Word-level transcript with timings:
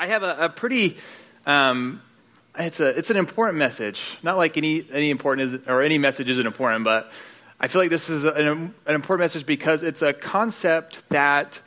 I 0.00 0.06
have 0.06 0.22
a, 0.22 0.44
a 0.44 0.48
pretty, 0.48 0.96
um, 1.44 2.00
it's, 2.56 2.78
a, 2.78 2.96
it's 2.96 3.10
an 3.10 3.16
important 3.16 3.58
message. 3.58 4.00
Not 4.22 4.36
like 4.36 4.56
any, 4.56 4.84
any 4.92 5.10
important 5.10 5.54
is, 5.54 5.66
or 5.66 5.82
any 5.82 5.98
message 5.98 6.30
isn't 6.30 6.46
important, 6.46 6.84
but 6.84 7.10
I 7.58 7.66
feel 7.66 7.80
like 7.80 7.90
this 7.90 8.08
is 8.08 8.22
an, 8.22 8.72
an 8.86 8.94
important 8.94 9.24
message 9.24 9.44
because 9.44 9.82
it's 9.82 10.00
a 10.00 10.12
concept 10.12 11.08
that 11.08 11.60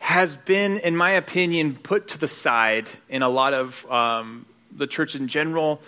has 0.00 0.34
been, 0.34 0.78
in 0.78 0.96
my 0.96 1.12
opinion, 1.12 1.76
put 1.76 2.08
to 2.08 2.18
the 2.18 2.26
side 2.26 2.88
in 3.08 3.22
a 3.22 3.28
lot 3.28 3.54
of 3.54 3.88
um, 3.88 4.44
the 4.76 4.88
church 4.88 5.14
in 5.14 5.28
general, 5.28 5.80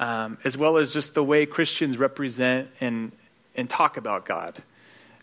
um, 0.00 0.38
as 0.42 0.58
well 0.58 0.78
as 0.78 0.92
just 0.92 1.14
the 1.14 1.22
way 1.22 1.46
Christians 1.46 1.96
represent 1.96 2.68
and, 2.80 3.12
and 3.54 3.70
talk 3.70 3.96
about 3.96 4.24
God. 4.24 4.60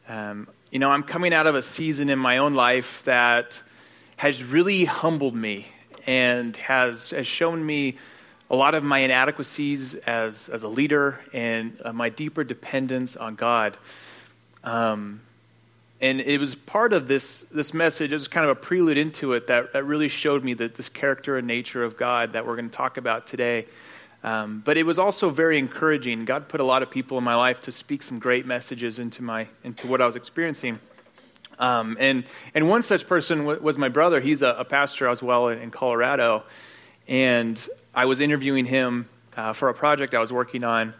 Um, 0.07 0.47
you 0.71 0.79
know, 0.79 0.89
I'm 0.89 1.03
coming 1.03 1.33
out 1.33 1.47
of 1.47 1.55
a 1.55 1.63
season 1.63 2.09
in 2.09 2.17
my 2.17 2.37
own 2.37 2.53
life 2.53 3.03
that 3.03 3.61
has 4.15 4.41
really 4.41 4.85
humbled 4.85 5.35
me 5.35 5.67
and 6.05 6.55
has, 6.57 7.11
has 7.11 7.27
shown 7.27 7.65
me 7.65 7.97
a 8.49 8.55
lot 8.55 8.75
of 8.75 8.83
my 8.83 8.99
inadequacies 8.99 9.95
as, 9.95 10.49
as 10.49 10.63
a 10.63 10.67
leader 10.67 11.19
and 11.33 11.77
uh, 11.83 11.93
my 11.93 12.09
deeper 12.09 12.43
dependence 12.43 13.15
on 13.15 13.35
God. 13.35 13.77
Um, 14.63 15.21
and 16.01 16.19
it 16.19 16.37
was 16.37 16.53
part 16.53 16.91
of 16.91 17.07
this, 17.07 17.45
this 17.51 17.73
message, 17.73 18.11
it 18.11 18.15
was 18.15 18.27
kind 18.27 18.43
of 18.43 18.51
a 18.51 18.59
prelude 18.59 18.97
into 18.97 19.33
it 19.33 19.47
that, 19.47 19.73
that 19.73 19.85
really 19.85 20.09
showed 20.09 20.43
me 20.43 20.53
that 20.55 20.75
this 20.75 20.89
character 20.89 21.37
and 21.37 21.47
nature 21.47 21.83
of 21.83 21.97
God 21.97 22.33
that 22.33 22.45
we're 22.45 22.55
going 22.55 22.69
to 22.69 22.75
talk 22.75 22.97
about 22.97 23.25
today. 23.25 23.65
Um, 24.23 24.61
but 24.63 24.77
it 24.77 24.83
was 24.83 24.99
also 24.99 25.29
very 25.29 25.57
encouraging. 25.57 26.25
God 26.25 26.47
put 26.47 26.59
a 26.59 26.63
lot 26.63 26.83
of 26.83 26.89
people 26.89 27.17
in 27.17 27.23
my 27.23 27.35
life 27.35 27.61
to 27.61 27.71
speak 27.71 28.03
some 28.03 28.19
great 28.19 28.45
messages 28.45 28.99
into, 28.99 29.23
my, 29.23 29.47
into 29.63 29.87
what 29.87 30.01
I 30.01 30.05
was 30.05 30.15
experiencing. 30.15 30.79
Um, 31.59 31.97
and, 31.99 32.23
and 32.53 32.69
one 32.69 32.83
such 32.83 33.07
person 33.07 33.39
w- 33.39 33.61
was 33.61 33.77
my 33.77 33.89
brother. 33.89 34.19
He's 34.19 34.41
a, 34.41 34.49
a 34.49 34.65
pastor 34.65 35.07
as 35.07 35.21
well 35.21 35.49
in, 35.49 35.59
in, 35.59 35.71
Colorado. 35.71 36.43
And 37.07 37.59
I 37.93 38.05
was 38.05 38.21
interviewing 38.21 38.65
him 38.65 39.07
uh, 39.35 39.53
for 39.53 39.69
a 39.69 39.73
project 39.73 40.13
I 40.13 40.19
was 40.19 40.31
working 40.31 40.63
on. 40.63 40.93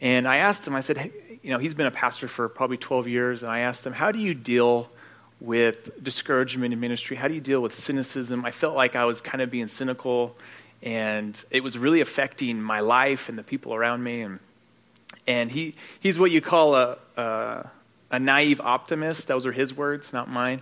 And 0.00 0.26
I 0.26 0.38
asked 0.38 0.66
him, 0.66 0.74
I 0.74 0.80
said, 0.80 0.98
hey, 0.98 1.12
you 1.42 1.50
know, 1.50 1.58
he's 1.58 1.74
been 1.74 1.86
a 1.86 1.92
pastor 1.92 2.28
for 2.28 2.48
probably 2.48 2.76
12 2.76 3.08
years. 3.08 3.42
And 3.42 3.50
I 3.50 3.60
asked 3.60 3.86
him, 3.86 3.92
how 3.92 4.12
do 4.12 4.18
you 4.18 4.34
deal 4.34 4.88
with 5.40 6.02
discouragement 6.02 6.72
in 6.72 6.80
ministry? 6.80 7.16
How 7.16 7.28
do 7.28 7.34
you 7.34 7.40
deal 7.40 7.60
with 7.60 7.78
cynicism? 7.78 8.44
I 8.44 8.50
felt 8.50 8.74
like 8.74 8.96
I 8.96 9.04
was 9.04 9.20
kind 9.20 9.42
of 9.42 9.50
being 9.50 9.66
cynical. 9.66 10.36
And 10.82 11.38
it 11.50 11.62
was 11.62 11.76
really 11.78 12.00
affecting 12.00 12.60
my 12.60 12.80
life 12.80 13.28
and 13.28 13.38
the 13.38 13.42
people 13.42 13.74
around 13.74 14.02
me. 14.02 14.22
And, 14.22 14.38
and 15.26 15.50
he, 15.50 15.74
he's 16.00 16.18
what 16.18 16.30
you 16.30 16.40
call 16.40 16.74
a, 16.74 16.98
a 17.16 17.70
a 18.12 18.20
naive 18.20 18.60
optimist. 18.60 19.26
Those 19.26 19.46
are 19.46 19.52
his 19.52 19.74
words, 19.74 20.12
not 20.12 20.30
mine. 20.30 20.60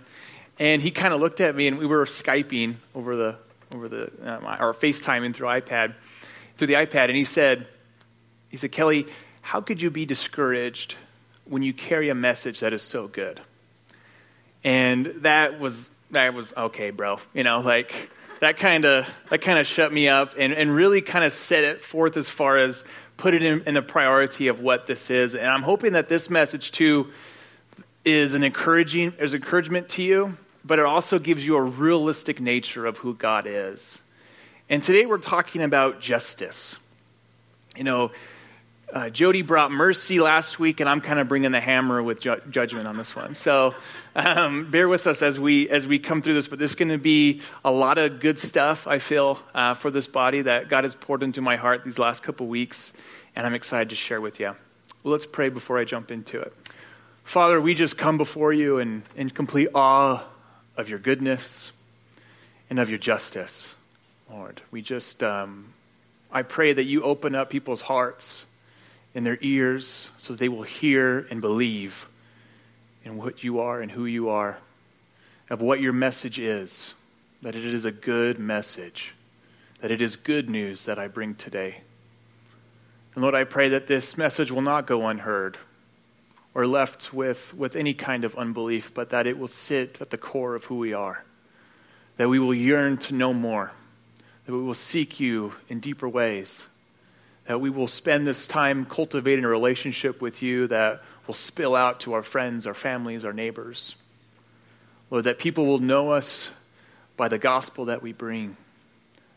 And 0.57 0.81
he 0.81 0.89
kind 0.89 1.13
of 1.13 1.19
looked 1.19 1.41
at 1.41 1.55
me, 1.55 1.67
and 1.67 1.77
we 1.77 1.85
were 1.85 2.05
Skyping 2.05 2.75
over 2.95 3.15
the 3.15 3.35
over 3.73 3.87
the 3.87 4.11
um, 4.23 4.45
or 4.45 4.73
FaceTiming 4.73 5.35
through 5.35 5.47
iPad 5.47 5.93
through 6.57 6.67
the 6.67 6.73
iPad, 6.75 7.05
and 7.05 7.15
he 7.15 7.25
said, 7.25 7.67
he 8.49 8.57
said, 8.57 8.71
Kelly, 8.71 9.07
how 9.41 9.61
could 9.61 9.81
you 9.81 9.89
be 9.89 10.05
discouraged 10.05 10.95
when 11.45 11.63
you 11.63 11.73
carry 11.73 12.09
a 12.09 12.15
message 12.15 12.59
that 12.59 12.73
is 12.73 12.83
so 12.83 13.07
good? 13.07 13.41
And 14.63 15.07
that 15.21 15.59
was 15.59 15.89
that 16.11 16.33
was 16.33 16.53
okay, 16.55 16.91
bro. 16.91 17.19
You 17.33 17.43
know, 17.43 17.61
like 17.61 18.11
that 18.41 18.57
kind 18.57 18.85
of 18.85 19.09
that 19.29 19.41
kind 19.41 19.57
of 19.57 19.65
shut 19.65 19.91
me 19.91 20.07
up 20.07 20.35
and, 20.37 20.53
and 20.53 20.75
really 20.75 21.01
kind 21.01 21.25
of 21.25 21.33
set 21.33 21.63
it 21.63 21.83
forth 21.83 22.15
as 22.17 22.29
far 22.29 22.57
as 22.57 22.83
put 23.17 23.33
it 23.33 23.41
in, 23.41 23.63
in 23.63 23.77
a 23.77 23.81
priority 23.81 24.47
of 24.47 24.59
what 24.59 24.85
this 24.85 25.09
is. 25.09 25.33
And 25.33 25.47
I'm 25.47 25.63
hoping 25.63 25.93
that 25.93 26.09
this 26.09 26.29
message 26.29 26.71
too 26.71 27.11
is 28.03 28.33
an 28.33 28.43
encouraging 28.43 29.13
is 29.19 29.33
encouragement 29.33 29.89
to 29.89 30.03
you, 30.03 30.37
but 30.63 30.79
it 30.79 30.85
also 30.85 31.19
gives 31.19 31.45
you 31.45 31.55
a 31.55 31.61
realistic 31.61 32.39
nature 32.39 32.85
of 32.85 32.97
who 32.97 33.13
God 33.13 33.45
is. 33.47 33.99
And 34.69 34.81
today 34.81 35.05
we're 35.05 35.17
talking 35.17 35.61
about 35.61 36.01
justice. 36.01 36.77
You 37.75 37.83
know, 37.83 38.11
uh, 38.93 39.09
Jody 39.09 39.41
brought 39.41 39.71
mercy 39.71 40.19
last 40.19 40.59
week, 40.59 40.79
and 40.79 40.89
I'm 40.89 41.01
kind 41.01 41.19
of 41.19 41.27
bringing 41.27 41.51
the 41.51 41.61
hammer 41.61 42.03
with 42.03 42.21
ju- 42.21 42.41
judgment 42.49 42.87
on 42.87 42.97
this 42.97 43.15
one. 43.15 43.35
So 43.35 43.73
um, 44.15 44.69
bear 44.69 44.89
with 44.89 45.07
us 45.07 45.21
as 45.21 45.39
we 45.39 45.69
as 45.69 45.87
we 45.87 45.99
come 45.99 46.21
through 46.21 46.33
this. 46.33 46.47
But 46.47 46.59
there's 46.59 46.75
going 46.75 46.89
to 46.89 46.97
be 46.97 47.41
a 47.63 47.71
lot 47.71 47.97
of 47.97 48.19
good 48.19 48.37
stuff 48.37 48.87
I 48.87 48.99
feel 48.99 49.39
uh, 49.53 49.75
for 49.75 49.91
this 49.91 50.07
body 50.07 50.41
that 50.41 50.67
God 50.67 50.83
has 50.83 50.95
poured 50.95 51.23
into 51.23 51.41
my 51.41 51.55
heart 51.55 51.85
these 51.85 51.99
last 51.99 52.23
couple 52.23 52.47
weeks, 52.47 52.91
and 53.35 53.47
I'm 53.47 53.53
excited 53.53 53.89
to 53.91 53.95
share 53.95 54.19
with 54.19 54.39
you. 54.39 54.55
Well, 55.03 55.13
let's 55.13 55.25
pray 55.25 55.49
before 55.49 55.79
I 55.79 55.85
jump 55.85 56.11
into 56.11 56.39
it. 56.39 56.53
Father, 57.31 57.61
we 57.61 57.73
just 57.75 57.97
come 57.97 58.17
before 58.17 58.51
you 58.51 58.79
in, 58.79 59.03
in 59.15 59.29
complete 59.29 59.69
awe 59.73 60.21
of 60.75 60.89
your 60.89 60.99
goodness 60.99 61.71
and 62.69 62.77
of 62.77 62.89
your 62.89 62.99
justice, 62.99 63.73
Lord. 64.29 64.61
We 64.69 64.81
just, 64.81 65.23
um, 65.23 65.71
I 66.29 66.41
pray 66.41 66.73
that 66.73 66.83
you 66.83 67.03
open 67.03 67.33
up 67.33 67.49
people's 67.49 67.79
hearts 67.79 68.43
and 69.15 69.25
their 69.25 69.37
ears 69.39 70.09
so 70.17 70.33
they 70.33 70.49
will 70.49 70.63
hear 70.63 71.25
and 71.31 71.39
believe 71.39 72.09
in 73.05 73.15
what 73.15 73.45
you 73.45 73.61
are 73.61 73.79
and 73.79 73.89
who 73.89 74.05
you 74.05 74.27
are, 74.27 74.57
of 75.49 75.61
what 75.61 75.79
your 75.79 75.93
message 75.93 76.37
is, 76.37 76.95
that 77.41 77.55
it 77.55 77.63
is 77.63 77.85
a 77.85 77.91
good 77.91 78.39
message, 78.39 79.13
that 79.79 79.89
it 79.89 80.01
is 80.01 80.17
good 80.17 80.49
news 80.49 80.83
that 80.83 80.99
I 80.99 81.07
bring 81.07 81.35
today. 81.35 81.77
And 83.15 83.21
Lord, 83.21 83.35
I 83.35 83.45
pray 83.45 83.69
that 83.69 83.87
this 83.87 84.17
message 84.17 84.51
will 84.51 84.61
not 84.61 84.85
go 84.85 85.07
unheard 85.07 85.57
or 86.53 86.67
left 86.67 87.13
with, 87.13 87.53
with 87.53 87.75
any 87.75 87.93
kind 87.93 88.23
of 88.23 88.35
unbelief, 88.35 88.93
but 88.93 89.09
that 89.11 89.27
it 89.27 89.37
will 89.37 89.47
sit 89.47 90.01
at 90.01 90.09
the 90.09 90.17
core 90.17 90.55
of 90.55 90.65
who 90.65 90.77
we 90.77 90.93
are. 90.93 91.23
That 92.17 92.29
we 92.29 92.39
will 92.39 92.53
yearn 92.53 92.97
to 92.97 93.15
know 93.15 93.33
more. 93.33 93.71
That 94.45 94.53
we 94.53 94.61
will 94.61 94.73
seek 94.73 95.19
you 95.19 95.53
in 95.69 95.79
deeper 95.79 96.09
ways. 96.09 96.63
That 97.45 97.61
we 97.61 97.69
will 97.69 97.87
spend 97.87 98.27
this 98.27 98.47
time 98.47 98.85
cultivating 98.85 99.45
a 99.45 99.47
relationship 99.47 100.21
with 100.21 100.41
you 100.41 100.67
that 100.67 101.01
will 101.25 101.33
spill 101.33 101.75
out 101.75 102.01
to 102.01 102.13
our 102.13 102.23
friends, 102.23 102.67
our 102.67 102.73
families, 102.73 103.23
our 103.23 103.33
neighbors. 103.33 103.95
Lord, 105.09 105.23
that 105.25 105.39
people 105.39 105.65
will 105.65 105.79
know 105.79 106.11
us 106.11 106.49
by 107.15 107.27
the 107.27 107.37
gospel 107.37 107.85
that 107.85 108.01
we 108.01 108.11
bring. 108.11 108.57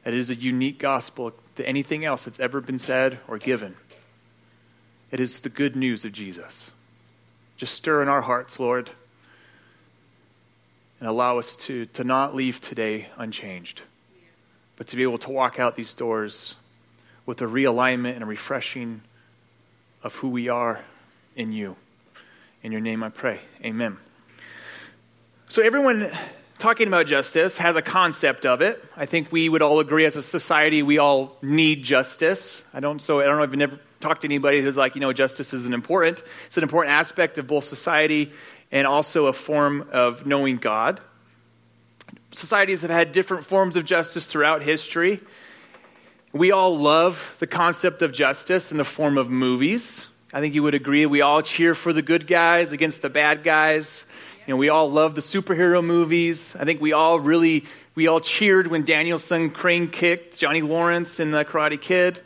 That 0.03 0.15
it 0.15 0.21
is 0.21 0.31
a 0.31 0.35
unique 0.35 0.79
gospel 0.79 1.33
to 1.57 1.69
anything 1.69 2.05
else 2.05 2.25
that's 2.25 2.41
ever 2.41 2.61
been 2.61 2.79
said 2.79 3.21
or 3.29 3.39
given. 3.39 3.77
It 5.11 5.21
is 5.21 5.41
the 5.41 5.49
good 5.49 5.77
news 5.77 6.05
of 6.05 6.13
Jesus. 6.13 6.71
Just 7.57 7.75
stir 7.75 8.03
in 8.03 8.09
our 8.09 8.21
hearts, 8.21 8.59
Lord, 8.59 8.91
and 11.01 11.09
allow 11.09 11.39
us 11.39 11.57
to, 11.57 11.87
to 11.87 12.05
not 12.05 12.35
leave 12.35 12.61
today 12.61 13.09
unchanged, 13.17 13.83
but 14.77 14.89
to 14.89 14.97
be 14.97 15.03
able 15.03 15.19
to 15.19 15.31
walk 15.31 15.61
out 15.61 15.77
these 15.77 15.95
doors 15.95 16.55
with 17.27 17.41
a 17.43 17.47
realignment 17.47 18.15
and 18.15 18.23
a 18.23 18.27
refreshing 18.27 19.03
of 20.03 20.15
who 20.17 20.29
we 20.29 20.49
are 20.49 20.81
in 21.37 21.53
you. 21.53 21.77
In 22.63 22.73
your 22.73 22.81
name 22.81 23.03
I 23.03 23.09
pray. 23.09 23.41
Amen. 23.63 23.99
So, 25.49 25.63
everyone 25.63 26.11
talking 26.59 26.89
about 26.89 27.07
justice 27.07 27.59
has 27.59 27.77
a 27.77 27.83
concept 27.83 28.47
of 28.47 28.63
it. 28.63 28.83
I 28.97 29.07
think 29.07 29.31
we 29.31 29.49
would 29.49 29.63
all 29.63 29.81
agree 29.81 30.05
as 30.07 30.17
a 30.17 30.23
society 30.23 30.83
we 30.83 30.99
all 30.99 31.37
need 31.43 31.83
justice. 31.85 32.63
I 32.73 32.81
don't 32.81 33.01
so 33.01 33.21
I 33.21 33.25
don't 33.25 33.37
know 33.37 33.43
if 33.43 33.51
I've 33.51 33.57
never 33.59 33.79
talk 34.05 34.21
to 34.21 34.27
anybody 34.27 34.61
who's 34.61 34.77
like, 34.77 34.95
you 34.95 35.01
know, 35.01 35.13
justice 35.13 35.55
is 35.55 35.65
an 35.65 35.73
important, 35.73 36.23
it's 36.47 36.59
an 36.59 36.63
important 36.63 36.93
aspect 36.93 37.39
of 37.39 37.47
both 37.47 37.65
society 37.65 38.33
and 38.71 38.87
also 38.87 39.27
a 39.27 39.33
form 39.33 39.89
of 39.93 40.27
knowing 40.27 40.59
God. 40.59 41.01
Societies 42.33 42.83
have 42.83 42.91
had 42.91 43.13
different 43.13 43.47
forms 43.47 43.77
of 43.77 43.85
justice 43.85 44.27
throughout 44.27 44.63
history. 44.63 45.21
We 46.33 46.53
all 46.53 46.77
love 46.77 47.35
the 47.39 47.47
concept 47.47 48.03
of 48.03 48.13
justice 48.13 48.73
in 48.73 48.77
the 48.77 48.85
form 48.85 49.17
of 49.17 49.31
movies. 49.31 50.07
I 50.33 50.41
think 50.41 50.55
you 50.55 50.63
would 50.65 50.75
agree. 50.75 51.07
We 51.07 51.23
all 51.23 51.41
cheer 51.41 51.75
for 51.75 51.93
the 51.93 52.03
good 52.03 52.27
guys 52.27 52.73
against 52.73 53.03
the 53.03 53.09
bad 53.09 53.43
guys. 53.43 54.05
You 54.47 54.53
know, 54.53 54.59
we 54.59 54.69
all 54.69 54.91
love 54.91 55.15
the 55.15 55.23
superhero 55.23 55.83
movies. 55.83 56.55
I 56.59 56.65
think 56.65 56.81
we 56.81 56.93
all 56.93 57.21
really, 57.21 57.65
we 57.95 58.09
all 58.09 58.21
cheered 58.21 58.67
when 58.67 58.85
Daniel-san 58.85 59.51
crane 59.51 59.89
kicked 59.89 60.37
Johnny 60.37 60.61
Lawrence 60.61 61.21
in 61.21 61.31
The 61.31 61.45
Karate 61.45 61.81
Kid. 61.81 62.21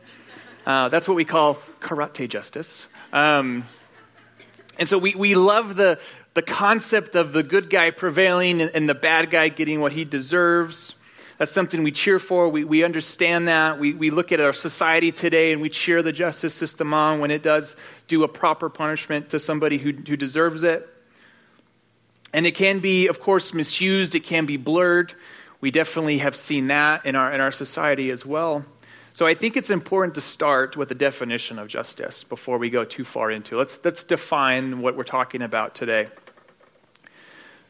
Uh, 0.68 0.90
that's 0.90 1.08
what 1.08 1.14
we 1.14 1.24
call 1.24 1.54
karate 1.80 2.28
justice. 2.28 2.86
Um, 3.10 3.66
and 4.78 4.86
so 4.86 4.98
we, 4.98 5.14
we 5.14 5.34
love 5.34 5.76
the, 5.76 5.98
the 6.34 6.42
concept 6.42 7.14
of 7.14 7.32
the 7.32 7.42
good 7.42 7.70
guy 7.70 7.90
prevailing 7.90 8.60
and, 8.60 8.70
and, 8.74 8.86
the 8.86 8.94
bad 8.94 9.30
guy 9.30 9.48
getting 9.48 9.80
what 9.80 9.92
he 9.92 10.04
deserves. 10.04 10.94
That's 11.38 11.52
something 11.52 11.82
we 11.82 11.90
cheer 11.90 12.18
for. 12.18 12.50
We, 12.50 12.64
we 12.64 12.84
understand 12.84 13.48
that. 13.48 13.80
We, 13.80 13.94
we 13.94 14.10
look 14.10 14.30
at 14.30 14.40
our 14.40 14.52
society 14.52 15.10
today 15.10 15.52
and 15.52 15.62
we 15.62 15.70
cheer 15.70 16.02
the 16.02 16.12
justice 16.12 16.52
system 16.52 16.92
on 16.92 17.20
when 17.20 17.30
it 17.30 17.42
does 17.42 17.74
do 18.06 18.22
a 18.22 18.28
proper 18.28 18.68
punishment 18.68 19.30
to 19.30 19.40
somebody 19.40 19.78
who, 19.78 19.92
who 19.92 20.18
deserves 20.18 20.64
it. 20.64 20.86
And 22.34 22.46
it 22.46 22.54
can 22.54 22.80
be, 22.80 23.06
of 23.06 23.20
course, 23.20 23.54
misused, 23.54 24.14
it 24.14 24.24
can 24.24 24.44
be 24.44 24.58
blurred. 24.58 25.14
We 25.62 25.70
definitely 25.70 26.18
have 26.18 26.36
seen 26.36 26.66
that 26.66 27.06
in 27.06 27.16
our, 27.16 27.32
in 27.32 27.40
our 27.40 27.52
society 27.52 28.10
as 28.10 28.26
well. 28.26 28.66
So 29.12 29.26
I 29.26 29.34
think 29.34 29.56
it's 29.56 29.70
important 29.70 30.14
to 30.14 30.20
start 30.20 30.76
with 30.76 30.90
a 30.90 30.94
definition 30.94 31.58
of 31.58 31.68
justice 31.68 32.24
before 32.24 32.58
we 32.58 32.70
go 32.70 32.84
too 32.84 33.04
far 33.04 33.30
into 33.30 33.56
it. 33.56 33.58
Let's, 33.58 33.84
let's 33.84 34.04
define 34.04 34.80
what 34.80 34.96
we're 34.96 35.04
talking 35.04 35.42
about 35.42 35.74
today. 35.74 36.08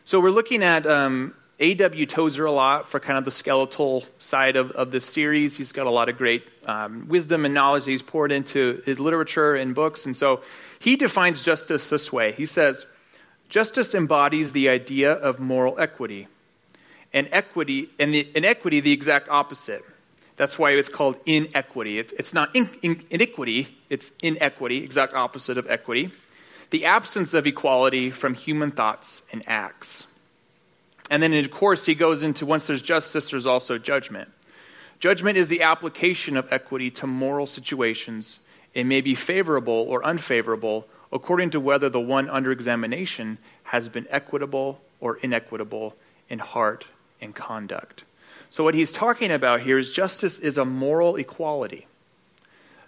So 0.05 0.21
we're 0.21 0.31
looking 0.31 0.63
at 0.63 0.87
um, 0.87 1.35
A.W. 1.59 2.07
Tozer 2.07 2.45
a 2.45 2.53
lot 2.53 2.89
for 2.89 3.01
kind 3.01 3.19
of 3.19 3.25
the 3.25 3.31
skeletal 3.31 4.05
side 4.19 4.57
of, 4.57 4.73
of 4.73 4.91
this 4.91 5.05
series. 5.05 5.57
He's 5.57 5.73
got 5.73 5.87
a 5.87 5.91
lot 5.91 6.09
of 6.09 6.17
great 6.17 6.45
um, 6.67 7.09
wisdom 7.09 7.45
and 7.45 7.55
knowledge 7.55 7.85
that 7.85 7.91
he's 7.91 8.03
poured 8.03 8.33
into 8.33 8.83
his 8.85 9.01
literature 9.01 9.55
and 9.55 9.75
books. 9.75 10.07
And 10.07 10.17
so 10.17 10.43
he 10.79 10.97
defines 10.97 11.43
justice 11.43 11.89
this 11.89 12.13
way 12.13 12.33
He 12.33 12.47
says, 12.47 12.87
Justice 13.49 13.95
embodies 13.95 14.53
the 14.53 14.69
idea 14.69 15.13
of 15.13 15.41
moral 15.41 15.81
equity, 15.81 16.29
and 17.15 17.27
equity, 17.33 17.89
and 17.99 18.13
the, 18.13 18.29
inequity, 18.35 18.81
the 18.81 18.93
exact 18.93 19.31
opposite. 19.31 19.83
That's 20.39 20.57
why 20.57 20.71
it's 20.71 20.89
called 20.89 21.19
inequity. 21.27 21.99
It's, 21.99 22.13
it's 22.13 22.33
not 22.33 22.55
in, 22.55 22.71
in, 22.81 23.05
iniquity, 23.11 23.77
it's 23.91 24.13
inequity, 24.23 24.85
exact 24.85 25.13
opposite 25.13 25.59
of 25.59 25.69
equity. 25.69 26.13
The 26.71 26.85
absence 26.85 27.35
of 27.35 27.47
equality 27.47 28.11
from 28.11 28.35
human 28.35 28.71
thoughts 28.71 29.23
and 29.33 29.43
acts. 29.49 30.07
And 31.11 31.23
then, 31.23 31.33
of 31.33 31.51
course, 31.51 31.87
he 31.87 31.95
goes 31.97 32.23
into 32.23 32.47
once 32.47 32.69
there's 32.69 32.83
justice, 32.83 33.31
there's 33.31 33.47
also 33.47 33.79
judgment. 33.79 34.31
Judgment 35.01 35.37
is 35.37 35.49
the 35.49 35.63
application 35.63 36.37
of 36.37 36.47
equity 36.53 36.91
to 36.93 37.07
moral 37.07 37.47
situations. 37.47 38.39
It 38.75 38.85
may 38.85 39.01
be 39.01 39.17
favorable 39.17 39.87
or 39.89 40.05
unfavorable 40.05 40.87
according 41.13 41.51
to 41.51 41.61
whether 41.61 41.89
the 41.89 42.01
one 42.01 42.29
under 42.31 42.53
examination 42.53 43.39
has 43.65 43.89
been 43.89 44.07
equitable 44.09 44.81
or 45.01 45.17
inequitable 45.17 45.97
in 46.29 46.39
heart 46.39 46.85
and 47.21 47.35
conduct. 47.35 48.05
So, 48.51 48.65
what 48.65 48.75
he's 48.75 48.93
talking 48.93 49.31
about 49.31 49.61
here 49.61 49.79
is 49.79 49.93
justice 49.93 50.39
is 50.39 50.57
a 50.57 50.65
moral 50.65 51.17
equality. 51.17 51.87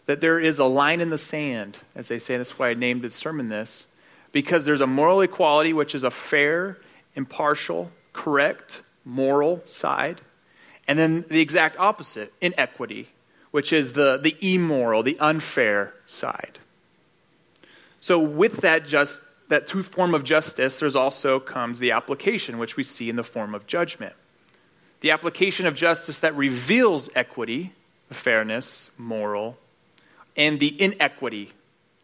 That 0.06 0.20
there 0.20 0.40
is 0.40 0.58
a 0.58 0.64
line 0.64 1.00
in 1.00 1.10
the 1.10 1.18
sand, 1.18 1.78
as 1.94 2.08
they 2.08 2.18
say, 2.18 2.36
that's 2.36 2.58
why 2.58 2.70
I 2.70 2.74
named 2.74 3.02
the 3.02 3.10
sermon 3.10 3.48
this, 3.48 3.86
because 4.32 4.64
there's 4.64 4.80
a 4.80 4.86
moral 4.86 5.20
equality, 5.20 5.72
which 5.72 5.94
is 5.94 6.02
a 6.02 6.10
fair, 6.10 6.78
impartial, 7.14 7.90
correct, 8.12 8.80
moral 9.04 9.62
side, 9.66 10.20
and 10.88 10.98
then 10.98 11.24
the 11.28 11.40
exact 11.40 11.78
opposite, 11.78 12.32
inequity, 12.40 13.08
which 13.50 13.72
is 13.72 13.92
the, 13.92 14.18
the 14.18 14.36
immoral, 14.40 15.02
the 15.02 15.18
unfair 15.18 15.94
side. 16.06 16.58
So, 18.00 18.18
with 18.18 18.58
that 18.62 18.86
just 18.86 19.20
that 19.48 19.66
true 19.66 19.82
form 19.82 20.14
of 20.14 20.24
justice, 20.24 20.78
there's 20.78 20.96
also 20.96 21.38
comes 21.38 21.80
the 21.80 21.90
application, 21.90 22.58
which 22.58 22.76
we 22.76 22.84
see 22.84 23.10
in 23.10 23.16
the 23.16 23.24
form 23.24 23.54
of 23.54 23.66
judgment. 23.66 24.14
The 25.00 25.12
application 25.12 25.66
of 25.66 25.74
justice 25.74 26.20
that 26.20 26.36
reveals 26.36 27.08
equity, 27.14 27.72
fairness, 28.10 28.90
moral, 28.98 29.56
and 30.36 30.60
the 30.60 30.80
inequity, 30.80 31.52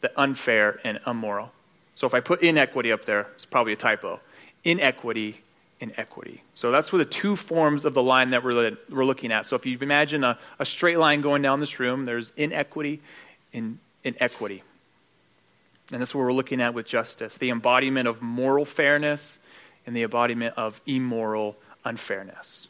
the 0.00 0.10
unfair 0.18 0.80
and 0.84 1.00
immoral. 1.06 1.52
So 1.94 2.06
if 2.06 2.14
I 2.14 2.20
put 2.20 2.42
inequity 2.42 2.92
up 2.92 3.04
there, 3.04 3.28
it's 3.34 3.44
probably 3.44 3.72
a 3.72 3.76
typo. 3.76 4.20
Inequity, 4.64 5.40
inequity. 5.80 6.42
So 6.54 6.70
that's 6.70 6.92
where 6.92 6.98
the 6.98 7.10
two 7.10 7.36
forms 7.36 7.84
of 7.84 7.94
the 7.94 8.02
line 8.02 8.30
that 8.30 8.42
we're, 8.42 8.76
we're 8.90 9.04
looking 9.04 9.32
at. 9.32 9.46
So 9.46 9.56
if 9.56 9.66
you 9.66 9.78
imagine 9.80 10.24
a, 10.24 10.38
a 10.58 10.66
straight 10.66 10.98
line 10.98 11.20
going 11.20 11.42
down 11.42 11.58
this 11.58 11.78
room, 11.78 12.04
there's 12.04 12.32
inequity 12.36 13.00
and 13.52 13.78
inequity. 14.04 14.62
And 15.92 16.00
that's 16.00 16.14
what 16.14 16.22
we're 16.22 16.32
looking 16.32 16.60
at 16.60 16.74
with 16.74 16.86
justice 16.86 17.38
the 17.38 17.50
embodiment 17.50 18.08
of 18.08 18.20
moral 18.20 18.64
fairness 18.64 19.38
and 19.86 19.94
the 19.94 20.02
embodiment 20.02 20.54
of 20.56 20.80
immoral 20.86 21.56
unfairness. 21.84 22.68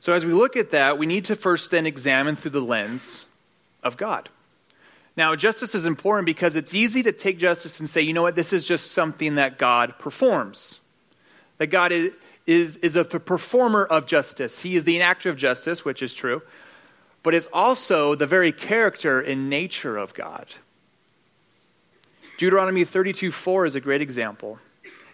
So, 0.00 0.12
as 0.12 0.24
we 0.24 0.32
look 0.32 0.56
at 0.56 0.70
that, 0.70 0.98
we 0.98 1.06
need 1.06 1.24
to 1.26 1.36
first 1.36 1.70
then 1.70 1.86
examine 1.86 2.36
through 2.36 2.52
the 2.52 2.60
lens 2.60 3.26
of 3.82 3.96
God. 3.96 4.28
Now, 5.16 5.34
justice 5.34 5.74
is 5.74 5.84
important 5.84 6.26
because 6.26 6.54
it's 6.54 6.72
easy 6.72 7.02
to 7.02 7.10
take 7.10 7.38
justice 7.38 7.80
and 7.80 7.88
say, 7.88 8.02
you 8.02 8.12
know 8.12 8.22
what, 8.22 8.36
this 8.36 8.52
is 8.52 8.64
just 8.64 8.92
something 8.92 9.34
that 9.34 9.58
God 9.58 9.98
performs. 9.98 10.78
That 11.58 11.66
God 11.66 11.90
is, 11.90 12.12
is, 12.46 12.76
is 12.76 12.94
a 12.94 13.04
performer 13.04 13.84
of 13.84 14.06
justice. 14.06 14.60
He 14.60 14.76
is 14.76 14.84
the 14.84 14.96
enactor 14.96 15.28
of 15.28 15.36
justice, 15.36 15.84
which 15.84 16.02
is 16.02 16.14
true, 16.14 16.42
but 17.24 17.34
it's 17.34 17.48
also 17.52 18.14
the 18.14 18.26
very 18.26 18.52
character 18.52 19.20
and 19.20 19.50
nature 19.50 19.96
of 19.96 20.14
God. 20.14 20.46
Deuteronomy 22.38 22.84
32 22.84 23.32
4 23.32 23.66
is 23.66 23.74
a 23.74 23.80
great 23.80 24.00
example. 24.00 24.60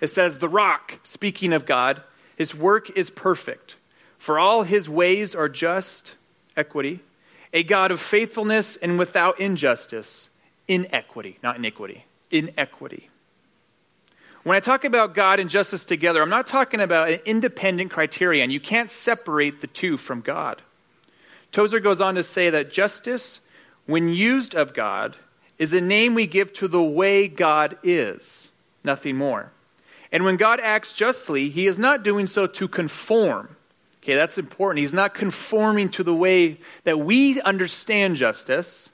It 0.03 0.09
says, 0.09 0.39
The 0.39 0.49
rock, 0.51 1.01
speaking 1.03 1.55
of 1.55 1.65
God, 1.65 2.03
his 2.37 2.55
work 2.55 2.91
is 2.91 3.09
perfect, 3.09 3.77
for 4.25 4.39
all 4.39 4.63
his 4.63 4.89
ways 4.89 5.35
are 5.35 5.51
just, 5.51 6.15
equity, 6.57 7.01
a 7.53 7.63
God 7.63 7.91
of 7.91 8.01
faithfulness 8.01 8.75
and 8.77 8.99
without 8.99 9.39
injustice, 9.39 10.31
inequity, 10.67 11.39
not 11.43 11.57
iniquity, 11.57 12.07
inequity. 12.31 13.11
When 14.43 14.57
I 14.57 14.61
talk 14.61 14.87
about 14.87 15.15
God 15.15 15.41
and 15.41 15.51
justice 15.51 15.85
together, 15.85 16.23
I'm 16.23 16.31
not 16.31 16.47
talking 16.47 16.81
about 16.81 17.11
an 17.11 17.21
independent 17.27 17.91
criterion. 17.91 18.51
You 18.51 18.61
can't 18.61 18.91
separate 18.91 19.61
the 19.61 19.67
two 19.67 19.99
from 19.99 20.23
God. 20.23 20.63
Tozer 21.53 21.79
goes 21.79 22.01
on 22.01 22.15
to 22.15 22.25
say 22.25 22.49
that 22.49 22.73
justice, 22.73 23.41
when 23.85 24.09
used 24.09 24.55
of 24.55 24.73
God, 24.73 25.19
is 25.59 25.75
a 25.75 25.83
name 25.83 26.15
we 26.15 26.27
give 26.27 26.51
to 26.55 26.67
the 26.67 26.83
way 26.83 27.29
God 27.29 27.77
is, 27.83 28.49
nothing 28.85 29.19
more. 29.19 29.53
And 30.11 30.25
when 30.25 30.39
God 30.39 30.61
acts 30.61 30.95
justly, 30.95 31.51
he 31.51 31.67
is 31.67 31.79
not 31.79 32.03
doing 32.03 32.27
so 32.27 32.47
to 32.47 32.69
conform. 32.69 33.54
Okay, 34.05 34.17
that's 34.17 34.37
important. 34.37 34.81
He's 34.81 34.93
not 34.93 35.15
conforming 35.15 35.89
to 35.91 36.05
the 36.05 36.13
way 36.13 36.59
that 36.83 37.01
we 37.01 37.41
understand 37.41 38.17
justice. 38.17 38.91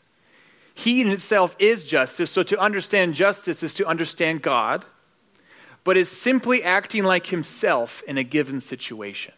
He 0.73 1.01
in 1.01 1.09
itself 1.09 1.57
is 1.59 1.83
justice, 1.83 2.31
so 2.31 2.45
to 2.45 2.57
understand 2.57 3.15
justice 3.15 3.65
is 3.65 3.75
to 3.75 3.87
understand 3.87 4.41
God, 4.41 4.85
but 5.83 5.97
is 5.97 6.09
simply 6.09 6.63
acting 6.63 7.03
like 7.03 7.27
himself 7.27 8.05
in 8.07 8.19
a 8.19 8.23
given 8.23 8.61
situation. 8.61 9.35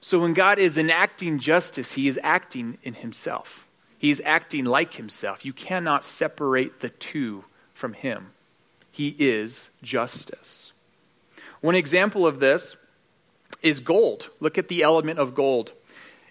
So 0.00 0.18
when 0.18 0.34
God 0.34 0.58
is 0.58 0.76
enacting 0.76 1.38
justice, 1.38 1.92
he 1.92 2.08
is 2.08 2.18
acting 2.24 2.78
in 2.82 2.94
himself. 2.94 3.68
He 3.96 4.10
is 4.10 4.20
acting 4.24 4.64
like 4.64 4.94
himself. 4.94 5.44
You 5.44 5.52
cannot 5.52 6.04
separate 6.04 6.80
the 6.80 6.88
two 6.88 7.44
from 7.74 7.92
him. 7.92 8.32
He 8.90 9.14
is 9.20 9.70
justice. 9.84 10.72
One 11.60 11.76
example 11.76 12.26
of 12.26 12.40
this 12.40 12.74
is 13.64 13.80
gold. 13.80 14.30
Look 14.40 14.58
at 14.58 14.68
the 14.68 14.82
element 14.82 15.18
of 15.18 15.34
gold. 15.34 15.72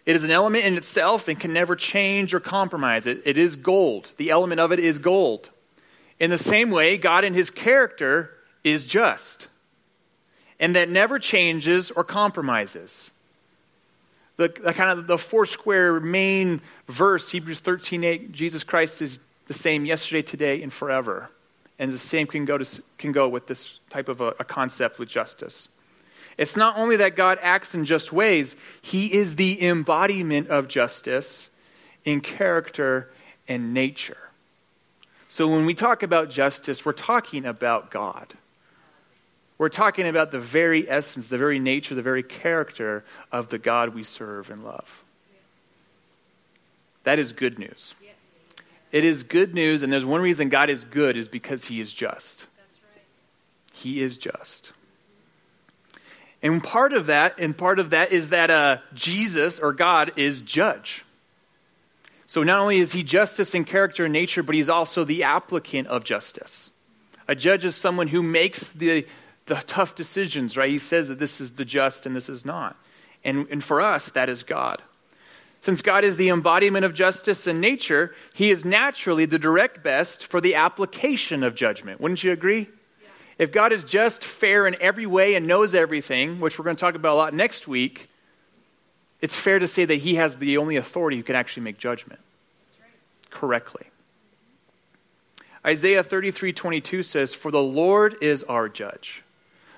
It 0.06 0.16
is 0.16 0.24
an 0.24 0.32
element 0.32 0.66
in 0.66 0.76
itself 0.76 1.28
and 1.28 1.40
can 1.40 1.54
never 1.54 1.76
change 1.76 2.34
or 2.34 2.40
compromise. 2.40 3.06
It, 3.06 3.22
it 3.26 3.38
is 3.38 3.56
gold. 3.56 4.10
The 4.18 4.32
element 4.32 4.60
of 4.60 4.72
it 4.72 4.80
is 4.80 5.00
gold. 5.00 5.50
In 6.20 6.30
the 6.30 6.38
same 6.38 6.70
way, 6.70 6.98
God 6.98 7.24
in 7.24 7.34
his 7.34 7.50
character 7.50 8.32
is 8.64 8.86
just, 8.86 9.48
and 10.60 10.76
that 10.76 10.90
never 10.90 11.20
changes 11.20 11.92
or 11.92 12.04
compromises 12.04 13.12
the, 14.38 14.48
the 14.48 14.74
kind 14.74 14.98
of 14.98 15.08
the 15.08 15.18
Foursquare 15.18 16.00
main 16.00 16.62
verse, 16.88 17.30
Hebrews 17.30 17.60
13 17.60 18.04
8, 18.04 18.32
Jesus 18.32 18.64
Christ 18.64 19.02
is 19.02 19.20
the 19.48 19.54
same 19.54 19.86
yesterday, 19.86 20.22
today, 20.22 20.64
and 20.64 20.72
forever. 20.72 21.30
And 21.80 21.92
the 21.92 21.98
same 21.98 22.28
can 22.28 22.46
go, 22.46 22.58
to, 22.58 22.84
can 22.98 23.12
go 23.12 23.28
with 23.28 23.48
this 23.48 23.80
type 23.90 24.08
of 24.08 24.22
a, 24.22 24.28
a 24.40 24.44
concept 24.44 25.00
with 25.00 25.10
justice. 25.10 25.68
It's 26.38 26.58
not 26.58 26.78
only 26.78 26.98
that 26.98 27.16
God 27.16 27.40
acts 27.42 27.76
in 27.76 27.86
just 27.86 28.12
ways, 28.12 28.56
He 28.82 29.14
is 29.14 29.36
the 29.36 29.64
embodiment 29.66 30.50
of 30.50 30.68
justice 30.68 31.50
in 32.06 32.22
character 32.22 33.12
and 33.48 33.74
nature. 33.74 34.18
So 35.28 35.48
when 35.48 35.66
we 35.66 35.74
talk 35.74 36.04
about 36.04 36.30
justice, 36.30 36.86
we're 36.86 36.94
talking 36.94 37.46
about 37.46 37.92
God. 37.92 38.34
We're 39.58 39.70
talking 39.70 40.08
about 40.08 40.32
the 40.32 40.40
very 40.40 40.90
essence, 40.90 41.30
the 41.30 41.38
very 41.38 41.60
nature, 41.60 41.96
the 41.96 42.02
very 42.02 42.24
character 42.24 43.04
of 43.32 43.50
the 43.50 43.58
God 43.58 43.94
we 43.94 44.04
serve 44.04 44.50
and 44.50 44.64
love. 44.64 45.04
That 47.04 47.20
is 47.20 47.34
good 47.34 47.60
news. 47.60 47.94
It 48.92 49.04
is 49.04 49.24
good 49.24 49.54
news, 49.56 49.82
and 49.82 49.92
there's 49.92 50.06
one 50.06 50.22
reason 50.22 50.50
God 50.50 50.70
is 50.70 50.84
good 50.84 51.18
is 51.18 51.28
because 51.28 51.66
he 51.66 51.82
is 51.82 51.94
just. 51.94 52.46
He 53.74 54.02
is 54.02 54.18
just. 54.18 54.72
And 56.44 56.62
part 56.62 56.94
of 56.94 57.08
that, 57.08 57.40
and 57.40 57.58
part 57.58 57.80
of 57.80 57.90
that 57.90 58.12
is 58.12 58.30
that 58.30 58.52
uh, 58.52 58.78
Jesus 58.94 59.58
or 59.58 59.74
God 59.74 60.12
is 60.18 60.42
judge. 60.42 61.04
So 62.28 62.44
not 62.44 62.60
only 62.60 62.78
is 62.78 62.92
he 62.92 63.02
justice 63.02 63.56
in 63.56 63.64
character 63.64 64.06
and 64.06 64.14
nature, 64.14 64.44
but 64.44 64.54
he's 64.54 64.70
also 64.70 65.04
the 65.04 65.24
applicant 65.24 65.88
of 65.88 66.04
justice. 66.04 66.70
A 67.28 67.34
judge 67.34 67.64
is 67.64 67.76
someone 67.76 68.10
who 68.10 68.22
makes 68.22 68.68
the 68.70 69.08
the 69.46 69.56
tough 69.68 69.96
decisions, 69.96 70.56
right? 70.56 70.70
He 70.70 70.80
says 70.80 71.10
that 71.10 71.20
this 71.20 71.42
is 71.42 71.52
the 71.52 71.66
just 71.66 72.06
and 72.06 72.16
this 72.16 72.30
is 72.30 72.46
not. 72.46 72.78
And, 73.24 73.48
and 73.50 73.64
for 73.64 73.82
us, 73.82 74.10
that 74.12 74.30
is 74.30 74.44
God. 74.44 74.82
Since 75.60 75.82
God 75.82 76.04
is 76.04 76.18
the 76.18 76.30
embodiment 76.30 76.86
of 76.86 76.94
justice 76.94 77.48
in 77.48 77.62
nature, 77.62 78.14
he 78.34 78.52
is 78.52 78.66
naturally 78.66 79.26
the 79.26 79.40
direct 79.40 79.84
best 79.84 80.28
for 80.28 80.42
the 80.42 80.56
application 80.56 81.44
of 81.44 81.56
judgment. 81.56 82.02
Wouldn't 82.02 82.24
you 82.24 82.32
agree? 82.32 82.68
If 83.38 83.52
God 83.52 83.74
is 83.74 83.84
just, 83.84 84.24
fair 84.24 84.68
in 84.68 84.76
every 84.80 85.06
way, 85.06 85.36
and 85.36 85.48
knows 85.48 85.74
everything, 85.74 86.40
which 86.40 86.58
we're 86.58 86.66
going 86.66 86.76
to 86.76 86.80
talk 86.80 86.96
about 86.96 87.14
a 87.14 87.18
lot 87.18 87.34
next 87.34 87.68
week, 87.68 88.10
it's 89.22 89.36
fair 89.36 89.58
to 89.58 89.68
say 89.68 89.86
that 89.86 89.96
he 89.96 90.16
has 90.16 90.38
the 90.38 90.58
only 90.58 90.76
authority 90.76 91.18
who 91.18 91.24
can 91.24 91.36
actually 91.36 91.64
make 91.64 91.78
judgment 91.78 92.20
correctly. 93.30 93.88
Isaiah 95.66 96.04
33 96.04 96.54
22 96.54 97.04
says, 97.04 97.34
For 97.34 97.50
the 97.50 97.64
Lord 97.64 98.18
is 98.22 98.44
our 98.44 98.70
judge. 98.70 99.24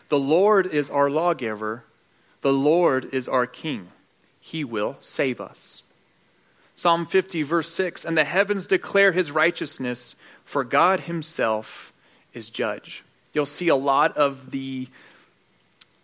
The 0.10 0.20
Lord 0.20 0.68
is 0.68 0.90
our 0.90 1.10
lawgiver, 1.10 1.84
the 2.42 2.54
Lord 2.54 3.14
is 3.14 3.28
our 3.28 3.48
king. 3.48 3.90
He 4.40 4.64
will 4.64 4.98
save 5.02 5.42
us. 5.42 5.82
Psalm 6.76 7.06
50, 7.06 7.42
verse 7.44 7.72
6 7.72 8.04
And 8.04 8.18
the 8.18 8.26
heavens 8.26 8.68
declare 8.68 9.14
his 9.14 9.32
righteousness, 9.32 10.16
for 10.44 10.64
God 10.64 11.02
himself 11.02 11.94
is 12.34 12.50
judge. 12.50 13.05
You'll 13.36 13.46
see 13.46 13.68
a 13.68 13.76
lot 13.76 14.16
of 14.16 14.50
the, 14.52 14.88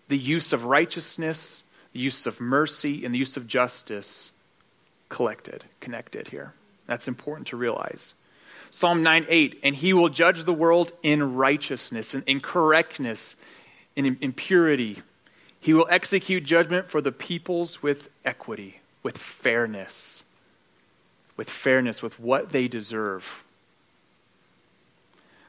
the 0.10 0.18
use 0.18 0.52
of 0.52 0.66
righteousness, 0.66 1.64
the 1.94 2.00
use 2.00 2.28
of 2.28 2.42
mercy, 2.42 3.06
and 3.06 3.16
the 3.16 3.20
use 3.20 3.38
of 3.38 3.48
justice 3.48 4.32
collected, 5.08 5.64
connected 5.80 6.28
here. 6.28 6.54
That's 6.88 7.08
important 7.08 7.48
to 7.48 7.58
realize. 7.58 8.14
Psalm 8.70 9.02
9 9.02 9.26
8, 9.30 9.60
and 9.64 9.76
he 9.76 9.94
will 9.94 10.10
judge 10.10 10.44
the 10.44 10.54
world 10.54 10.92
in 11.02 11.36
righteousness, 11.36 12.14
in, 12.14 12.24
in 12.24 12.42
correctness, 12.42 13.38
in, 13.96 14.18
in 14.20 14.34
purity. 14.34 15.02
He 15.62 15.74
will 15.74 15.88
execute 15.90 16.44
judgment 16.44 16.90
for 16.90 17.00
the 17.00 17.12
peoples 17.14 17.82
with 17.82 18.10
equity, 18.26 18.82
with 19.04 19.18
fairness, 19.18 20.24
with 21.38 21.50
fairness, 21.50 22.02
with 22.02 22.20
what 22.20 22.50
they 22.50 22.68
deserve. 22.68 23.44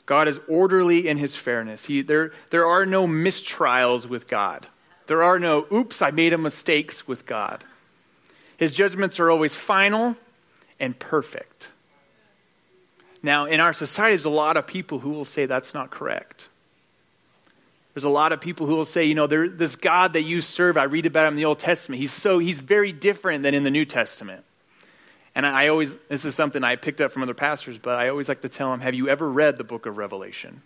God 0.06 0.28
is 0.28 0.40
orderly 0.48 1.08
in 1.08 1.18
his 1.18 1.36
fairness. 1.36 1.84
He, 1.84 2.02
there, 2.02 2.32
there 2.50 2.66
are 2.66 2.84
no 2.84 3.06
mistrials 3.06 4.06
with 4.06 4.28
God. 4.28 4.66
There 5.06 5.22
are 5.22 5.38
no, 5.38 5.66
oops, 5.72 6.02
I 6.02 6.10
made 6.10 6.32
a 6.32 6.38
mistakes 6.38 7.06
with 7.06 7.26
God. 7.26 7.64
His 8.56 8.74
judgments 8.74 9.20
are 9.20 9.30
always 9.30 9.54
final 9.54 10.16
and 10.78 10.98
perfect. 10.98 11.68
Now, 13.22 13.46
in 13.46 13.60
our 13.60 13.72
society, 13.72 14.16
there's 14.16 14.24
a 14.24 14.30
lot 14.30 14.56
of 14.56 14.66
people 14.66 14.98
who 14.98 15.10
will 15.10 15.24
say 15.24 15.46
that's 15.46 15.74
not 15.74 15.90
correct. 15.90 16.48
There's 17.94 18.04
a 18.04 18.08
lot 18.08 18.32
of 18.32 18.40
people 18.40 18.66
who 18.66 18.74
will 18.74 18.84
say, 18.84 19.04
you 19.04 19.14
know, 19.14 19.26
there, 19.26 19.48
this 19.48 19.76
God 19.76 20.14
that 20.14 20.22
you 20.22 20.40
serve, 20.40 20.76
I 20.76 20.84
read 20.84 21.06
about 21.06 21.26
him 21.28 21.34
in 21.34 21.36
the 21.36 21.44
Old 21.44 21.58
Testament. 21.58 22.00
He's 22.00 22.12
so 22.12 22.38
he's 22.38 22.58
very 22.58 22.90
different 22.90 23.42
than 23.42 23.54
in 23.54 23.64
the 23.64 23.70
New 23.70 23.84
Testament. 23.84 24.44
And 25.34 25.46
I 25.46 25.68
always, 25.68 25.96
this 26.08 26.24
is 26.24 26.34
something 26.34 26.62
I 26.62 26.76
picked 26.76 27.00
up 27.00 27.10
from 27.10 27.22
other 27.22 27.34
pastors, 27.34 27.78
but 27.78 27.98
I 27.98 28.08
always 28.10 28.28
like 28.28 28.42
to 28.42 28.48
tell 28.48 28.70
them, 28.70 28.80
have 28.80 28.94
you 28.94 29.08
ever 29.08 29.28
read 29.28 29.56
the 29.56 29.64
book 29.64 29.86
of 29.86 29.96
Revelation? 29.96 30.60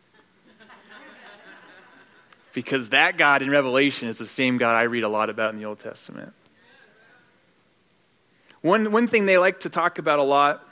because 2.53 2.89
that 2.89 3.17
God 3.17 3.43
in 3.43 3.51
Revelation 3.51 4.09
is 4.09 4.19
the 4.19 4.27
same 4.27 4.59
God 4.59 4.75
I 4.75 4.85
read 4.85 5.05
a 5.05 5.09
lot 5.09 5.31
about 5.31 5.55
in 5.55 5.61
the 5.61 5.67
Old 5.67 5.79
Testament. 5.79 6.33
One, 8.61 8.91
one 8.91 9.07
thing 9.07 9.27
they 9.27 9.39
like 9.39 9.61
to 9.61 9.71
talk 9.71 9.99
about 9.99 10.19
a 10.19 10.25
lot, 10.25 10.67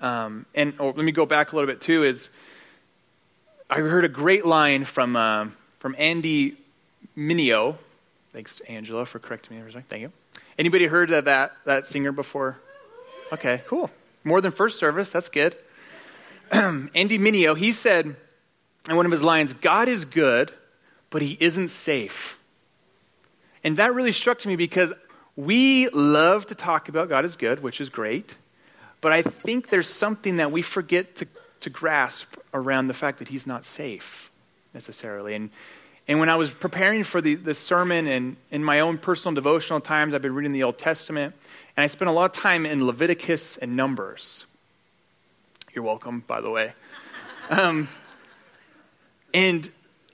um, 0.00 0.46
and 0.54 0.72
oh, 0.80 0.86
let 0.86 1.04
me 1.04 1.12
go 1.12 1.26
back 1.26 1.52
a 1.52 1.56
little 1.56 1.70
bit 1.70 1.82
too, 1.82 2.04
is 2.04 2.30
I 3.68 3.80
heard 3.80 4.06
a 4.06 4.08
great 4.08 4.46
line 4.46 4.86
from, 4.86 5.16
uh, 5.16 5.48
from 5.80 5.94
Andy 5.98 6.56
Mineo. 7.14 7.76
Thanks, 8.32 8.60
Angela, 8.60 9.04
for 9.04 9.18
correcting 9.18 9.62
me. 9.62 9.72
Thank 9.86 10.00
you. 10.00 10.12
Anybody 10.58 10.86
heard 10.86 11.10
of 11.10 11.26
that, 11.26 11.52
that 11.66 11.86
singer 11.86 12.12
before? 12.12 12.58
Okay, 13.32 13.62
cool. 13.66 13.90
More 14.24 14.40
than 14.42 14.52
first 14.52 14.78
service. 14.78 15.10
That's 15.10 15.30
good. 15.30 15.56
Andy 16.52 17.18
Mineo, 17.18 17.56
he 17.56 17.72
said 17.72 18.14
in 18.88 18.96
one 18.96 19.06
of 19.06 19.12
his 19.12 19.22
lines, 19.22 19.54
God 19.54 19.88
is 19.88 20.04
good, 20.04 20.52
but 21.08 21.22
he 21.22 21.36
isn't 21.40 21.68
safe. 21.68 22.38
And 23.64 23.78
that 23.78 23.94
really 23.94 24.12
struck 24.12 24.44
me 24.44 24.56
because 24.56 24.92
we 25.34 25.88
love 25.88 26.46
to 26.46 26.54
talk 26.54 26.90
about 26.90 27.08
God 27.08 27.24
is 27.24 27.36
good, 27.36 27.62
which 27.62 27.80
is 27.80 27.88
great. 27.88 28.36
But 29.00 29.12
I 29.12 29.22
think 29.22 29.70
there's 29.70 29.88
something 29.88 30.36
that 30.36 30.52
we 30.52 30.60
forget 30.60 31.16
to, 31.16 31.26
to 31.60 31.70
grasp 31.70 32.36
around 32.52 32.86
the 32.86 32.94
fact 32.94 33.18
that 33.20 33.28
he's 33.28 33.46
not 33.46 33.64
safe 33.64 34.30
necessarily. 34.74 35.34
And, 35.34 35.50
and 36.06 36.20
when 36.20 36.28
I 36.28 36.36
was 36.36 36.50
preparing 36.50 37.02
for 37.02 37.20
the, 37.20 37.36
the 37.36 37.54
sermon 37.54 38.06
and 38.06 38.36
in 38.50 38.62
my 38.62 38.80
own 38.80 38.98
personal 38.98 39.34
devotional 39.34 39.80
times, 39.80 40.12
I've 40.12 40.22
been 40.22 40.34
reading 40.34 40.52
the 40.52 40.64
Old 40.64 40.76
Testament. 40.76 41.34
And 41.76 41.84
I 41.84 41.86
spent 41.86 42.08
a 42.08 42.12
lot 42.12 42.24
of 42.24 42.32
time 42.32 42.66
in 42.66 42.84
Leviticus 42.84 43.56
and 43.56 43.76
Numbers. 43.76 44.44
You're 45.74 45.84
welcome, 45.84 46.24
by 46.26 46.40
the 46.40 46.50
way. 46.50 46.72
Um, 47.50 47.88
and 49.34 49.68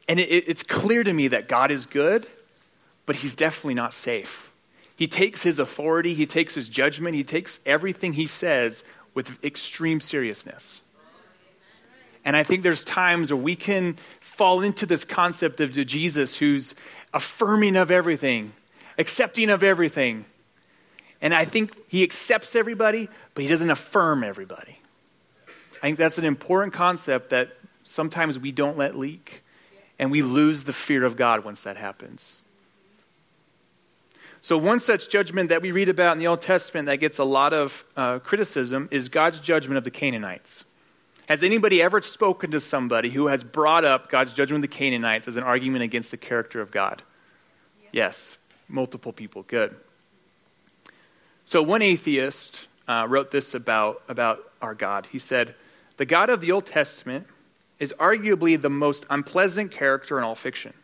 and 0.08 0.18
it, 0.18 0.44
it's 0.48 0.62
clear 0.62 1.04
to 1.04 1.12
me 1.12 1.28
that 1.28 1.46
God 1.46 1.70
is 1.70 1.86
good, 1.86 2.26
but 3.06 3.16
he's 3.16 3.34
definitely 3.34 3.74
not 3.74 3.92
safe. 3.92 4.50
He 4.96 5.06
takes 5.06 5.42
his 5.42 5.58
authority, 5.58 6.14
he 6.14 6.26
takes 6.26 6.54
his 6.54 6.68
judgment, 6.68 7.14
he 7.14 7.22
takes 7.22 7.60
everything 7.66 8.14
he 8.14 8.26
says 8.26 8.82
with 9.14 9.44
extreme 9.44 10.00
seriousness. 10.00 10.80
And 12.24 12.36
I 12.36 12.42
think 12.42 12.62
there's 12.62 12.84
times 12.84 13.30
where 13.30 13.40
we 13.40 13.54
can 13.54 13.96
fall 14.20 14.60
into 14.60 14.86
this 14.86 15.04
concept 15.04 15.60
of 15.60 15.72
Jesus 15.72 16.36
who's 16.36 16.74
affirming 17.14 17.76
of 17.76 17.90
everything, 17.90 18.52
accepting 18.98 19.50
of 19.50 19.62
everything, 19.62 20.24
and 21.20 21.34
I 21.34 21.44
think 21.44 21.72
he 21.88 22.02
accepts 22.02 22.54
everybody, 22.54 23.08
but 23.34 23.42
he 23.42 23.48
doesn't 23.48 23.70
affirm 23.70 24.22
everybody. 24.22 24.78
I 25.82 25.86
think 25.86 25.98
that's 25.98 26.18
an 26.18 26.24
important 26.24 26.72
concept 26.72 27.30
that 27.30 27.50
sometimes 27.82 28.38
we 28.38 28.52
don't 28.52 28.78
let 28.78 28.96
leak. 28.96 29.42
And 29.98 30.12
we 30.12 30.22
lose 30.22 30.64
the 30.64 30.72
fear 30.72 31.04
of 31.04 31.16
God 31.16 31.44
once 31.44 31.64
that 31.64 31.76
happens. 31.76 32.40
So, 34.40 34.56
one 34.56 34.78
such 34.78 35.10
judgment 35.10 35.48
that 35.48 35.60
we 35.60 35.72
read 35.72 35.88
about 35.88 36.12
in 36.12 36.20
the 36.20 36.28
Old 36.28 36.40
Testament 36.40 36.86
that 36.86 36.96
gets 36.96 37.18
a 37.18 37.24
lot 37.24 37.52
of 37.52 37.84
uh, 37.96 38.20
criticism 38.20 38.88
is 38.92 39.08
God's 39.08 39.40
judgment 39.40 39.76
of 39.76 39.84
the 39.84 39.90
Canaanites. 39.90 40.62
Has 41.28 41.42
anybody 41.42 41.82
ever 41.82 42.00
spoken 42.00 42.52
to 42.52 42.60
somebody 42.60 43.10
who 43.10 43.26
has 43.26 43.42
brought 43.42 43.84
up 43.84 44.08
God's 44.08 44.32
judgment 44.32 44.64
of 44.64 44.70
the 44.70 44.76
Canaanites 44.76 45.26
as 45.26 45.36
an 45.36 45.42
argument 45.42 45.82
against 45.82 46.12
the 46.12 46.16
character 46.16 46.60
of 46.60 46.70
God? 46.70 47.02
Yes, 47.90 48.38
multiple 48.68 49.12
people. 49.12 49.42
Good. 49.42 49.74
So, 51.48 51.62
one 51.62 51.80
atheist 51.80 52.68
uh, 52.86 53.06
wrote 53.08 53.30
this 53.30 53.54
about, 53.54 54.02
about 54.06 54.40
our 54.60 54.74
God. 54.74 55.08
He 55.10 55.18
said, 55.18 55.54
The 55.96 56.04
God 56.04 56.28
of 56.28 56.42
the 56.42 56.52
Old 56.52 56.66
Testament 56.66 57.26
is 57.78 57.94
arguably 57.98 58.60
the 58.60 58.68
most 58.68 59.06
unpleasant 59.08 59.70
character 59.70 60.18
in 60.18 60.24
all 60.24 60.34
fiction. 60.34 60.74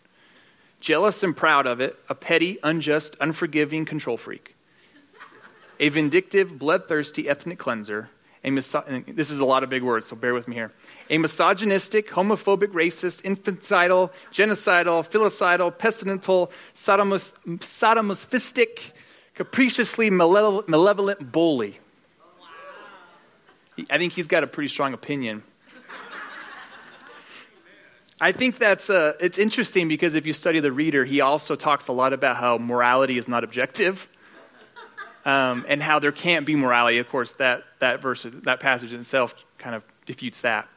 Jealous 0.80 1.23
and 1.23 1.37
proud 1.37 1.66
of 1.66 1.83
it, 1.83 1.99
a 2.09 2.14
petty, 2.14 2.56
unjust, 2.62 3.14
unforgiving 3.21 3.85
control 3.85 4.16
freak, 4.16 4.56
a 5.78 5.90
vindictive, 5.90 6.59
bloodthirsty 6.59 7.28
ethnic 7.28 7.59
cleanser. 7.59 8.09
A 8.42 8.49
miso- 8.49 9.14
this 9.14 9.28
is 9.28 9.40
a 9.40 9.44
lot 9.44 9.64
of 9.64 9.68
big 9.68 9.83
words, 9.83 10.06
so 10.06 10.16
bear 10.16 10.33
with 10.33 10.49
me 10.49 10.56
here. 10.56 10.73
A 11.11 11.18
misogynistic, 11.18 12.09
homophobic, 12.09 12.68
racist, 12.68 13.21
infanticidal, 13.21 14.12
genocidal, 14.33 15.06
filicidal, 15.06 15.76
pestilential, 15.76 16.50
sodomos- 16.75 17.35
sodomophistic, 17.59 18.92
capriciously 19.34 20.10
malevolent 20.10 21.32
bully. 21.32 21.78
I 23.90 23.98
think 23.98 24.12
he's 24.12 24.26
got 24.28 24.44
a 24.44 24.46
pretty 24.46 24.68
strong 24.68 24.94
opinion. 24.94 25.42
I 28.20 28.32
think 28.32 28.58
that's 28.58 28.88
uh, 28.88 29.14
it's 29.20 29.38
interesting 29.38 29.88
because 29.88 30.14
if 30.14 30.24
you 30.24 30.32
study 30.32 30.60
the 30.60 30.72
reader, 30.72 31.04
he 31.04 31.20
also 31.20 31.56
talks 31.56 31.88
a 31.88 31.92
lot 31.92 32.12
about 32.12 32.36
how 32.36 32.58
morality 32.58 33.18
is 33.18 33.26
not 33.26 33.42
objective, 33.42 34.08
um, 35.24 35.64
and 35.68 35.82
how 35.82 35.98
there 35.98 36.12
can't 36.12 36.46
be 36.46 36.54
morality. 36.54 36.98
Of 36.98 37.08
course, 37.08 37.32
that 37.34 37.64
that 37.80 38.00
verse, 38.00 38.24
that 38.44 38.60
passage 38.60 38.92
itself, 38.92 39.34
kind 39.58 39.74
of 39.74 39.82
defutes 40.06 40.42
that. 40.42 40.68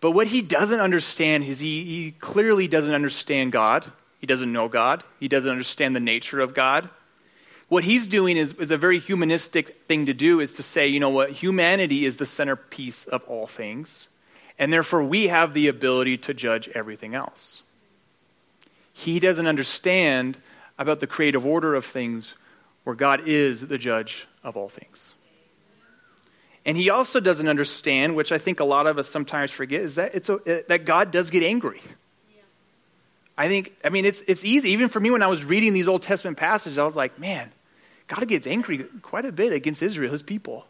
But 0.00 0.12
what 0.12 0.28
he 0.28 0.42
doesn't 0.42 0.80
understand 0.80 1.44
is 1.44 1.58
he, 1.58 1.84
he 1.84 2.12
clearly 2.12 2.68
doesn't 2.68 2.94
understand 2.94 3.52
God. 3.52 3.84
He 4.18 4.26
doesn't 4.26 4.52
know 4.52 4.68
God. 4.68 5.04
He 5.20 5.28
doesn't 5.28 5.50
understand 5.50 5.94
the 5.94 6.00
nature 6.00 6.40
of 6.40 6.54
God. 6.54 6.88
What 7.68 7.84
he's 7.84 8.08
doing 8.08 8.36
is, 8.36 8.52
is 8.54 8.70
a 8.70 8.76
very 8.76 8.98
humanistic 8.98 9.82
thing 9.86 10.06
to 10.06 10.14
do 10.14 10.40
is 10.40 10.54
to 10.54 10.62
say, 10.62 10.88
you 10.88 11.00
know 11.00 11.10
what, 11.10 11.32
humanity 11.32 12.06
is 12.06 12.16
the 12.16 12.26
centerpiece 12.26 13.04
of 13.04 13.22
all 13.24 13.46
things. 13.46 14.08
And 14.58 14.72
therefore, 14.72 15.04
we 15.04 15.28
have 15.28 15.54
the 15.54 15.68
ability 15.68 16.18
to 16.18 16.34
judge 16.34 16.68
everything 16.68 17.14
else. 17.14 17.62
He 18.92 19.20
doesn't 19.20 19.46
understand 19.46 20.38
about 20.78 21.00
the 21.00 21.06
creative 21.06 21.46
order 21.46 21.74
of 21.74 21.84
things 21.84 22.34
where 22.84 22.96
God 22.96 23.28
is 23.28 23.60
the 23.60 23.78
judge 23.78 24.26
of 24.42 24.56
all 24.56 24.68
things. 24.68 25.12
And 26.64 26.76
he 26.76 26.90
also 26.90 27.20
doesn't 27.20 27.48
understand, 27.48 28.16
which 28.16 28.32
I 28.32 28.38
think 28.38 28.60
a 28.60 28.64
lot 28.64 28.86
of 28.86 28.98
us 28.98 29.08
sometimes 29.08 29.50
forget, 29.50 29.82
is 29.82 29.94
that, 29.94 30.14
it's 30.14 30.28
a, 30.28 30.64
that 30.68 30.84
God 30.84 31.10
does 31.10 31.30
get 31.30 31.42
angry. 31.42 31.80
I 33.38 33.46
think, 33.46 33.72
I 33.84 33.88
mean, 33.88 34.04
it's, 34.04 34.20
it's 34.26 34.44
easy. 34.44 34.70
Even 34.70 34.88
for 34.88 34.98
me, 34.98 35.12
when 35.12 35.22
I 35.22 35.28
was 35.28 35.44
reading 35.44 35.72
these 35.72 35.86
Old 35.86 36.02
Testament 36.02 36.36
passages, 36.36 36.76
I 36.76 36.82
was 36.82 36.96
like, 36.96 37.20
man, 37.20 37.52
God 38.08 38.26
gets 38.26 38.48
angry 38.48 38.84
quite 39.00 39.24
a 39.24 39.30
bit 39.30 39.52
against 39.52 39.80
Israel, 39.80 40.10
his 40.10 40.22
people. 40.22 40.66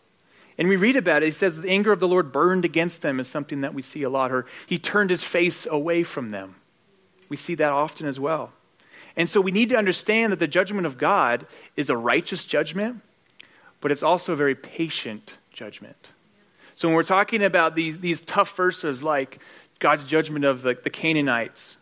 And 0.58 0.68
we 0.68 0.76
read 0.76 0.96
about 0.96 1.22
it. 1.22 1.26
He 1.26 1.32
says, 1.32 1.56
the 1.56 1.70
anger 1.70 1.92
of 1.92 2.00
the 2.00 2.06
Lord 2.06 2.30
burned 2.30 2.66
against 2.66 3.00
them 3.00 3.20
is 3.20 3.28
something 3.28 3.62
that 3.62 3.72
we 3.72 3.80
see 3.80 4.02
a 4.02 4.10
lot. 4.10 4.30
Or 4.30 4.44
he 4.66 4.78
turned 4.78 5.08
his 5.08 5.24
face 5.24 5.66
away 5.66 6.02
from 6.02 6.28
them. 6.28 6.56
We 7.30 7.38
see 7.38 7.54
that 7.54 7.72
often 7.72 8.06
as 8.06 8.20
well. 8.20 8.52
And 9.16 9.30
so 9.30 9.40
we 9.40 9.50
need 9.50 9.70
to 9.70 9.76
understand 9.76 10.32
that 10.32 10.38
the 10.38 10.46
judgment 10.46 10.86
of 10.86 10.98
God 10.98 11.46
is 11.74 11.88
a 11.88 11.96
righteous 11.96 12.44
judgment, 12.44 13.00
but 13.80 13.90
it's 13.92 14.02
also 14.02 14.34
a 14.34 14.36
very 14.36 14.54
patient 14.54 15.36
judgment. 15.52 15.96
So 16.74 16.86
when 16.86 16.94
we're 16.94 17.02
talking 17.02 17.42
about 17.42 17.74
these, 17.74 17.98
these 17.98 18.20
tough 18.20 18.54
verses 18.56 19.02
like 19.02 19.40
God's 19.78 20.04
judgment 20.04 20.44
of 20.44 20.62
the, 20.62 20.76
the 20.80 20.90
Canaanites, 20.90 21.76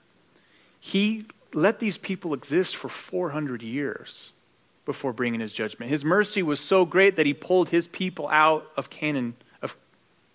he 0.86 1.24
let 1.52 1.80
these 1.80 1.98
people 1.98 2.32
exist 2.32 2.76
for 2.76 2.88
400 2.88 3.60
years 3.60 4.30
before 4.84 5.12
bringing 5.12 5.40
his 5.40 5.52
judgment. 5.52 5.90
His 5.90 6.04
mercy 6.04 6.44
was 6.44 6.60
so 6.60 6.84
great 6.84 7.16
that 7.16 7.26
he 7.26 7.34
pulled 7.34 7.70
his 7.70 7.88
people 7.88 8.28
out 8.28 8.70
of 8.76 8.88
Canaan, 8.88 9.34
of 9.62 9.74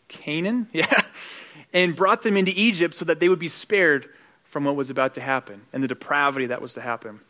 Canaan, 0.09 0.67
yeah, 0.73 1.03
and 1.71 1.95
brought 1.95 2.21
them 2.23 2.35
into 2.35 2.51
Egypt 2.53 2.93
so 2.93 3.05
that 3.05 3.21
they 3.21 3.29
would 3.29 3.39
be 3.39 3.47
spared 3.47 4.09
from 4.43 4.65
what 4.65 4.75
was 4.75 4.89
about 4.89 5.13
to 5.13 5.21
happen 5.21 5.61
and 5.71 5.81
the 5.81 5.87
depravity 5.87 6.47
that 6.47 6.61
was 6.61 6.73
to 6.73 6.81
happen. 6.81 7.21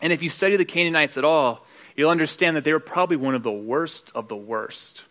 And 0.00 0.12
if 0.12 0.22
you 0.22 0.28
study 0.28 0.54
the 0.54 0.64
Canaanites 0.64 1.18
at 1.18 1.24
all, 1.24 1.66
you'll 1.96 2.10
understand 2.10 2.54
that 2.54 2.62
they 2.62 2.72
were 2.72 2.78
probably 2.78 3.16
one 3.16 3.34
of 3.34 3.42
the 3.42 3.50
worst 3.50 4.12
of 4.14 4.28
the 4.28 4.36
worst. 4.36 5.02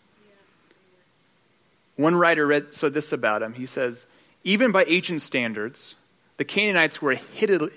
One 1.98 2.16
writer 2.16 2.48
read 2.48 2.74
said 2.74 2.94
this 2.94 3.12
about 3.12 3.44
him. 3.44 3.52
He 3.52 3.66
says, 3.66 4.06
even 4.46 4.72
by 4.72 4.86
ancient 4.86 5.22
standards, 5.22 5.98
the 6.38 6.46
Canaanites 6.46 7.02
were 7.02 7.12
a 7.12 7.22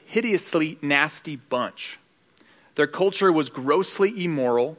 hideously 0.07 0.79
nasty 0.81 1.37
bunch. 1.37 1.99
Their 2.75 2.87
culture 2.87 3.33
was 3.33 3.49
grossly 3.49 4.25
immoral, 4.25 4.79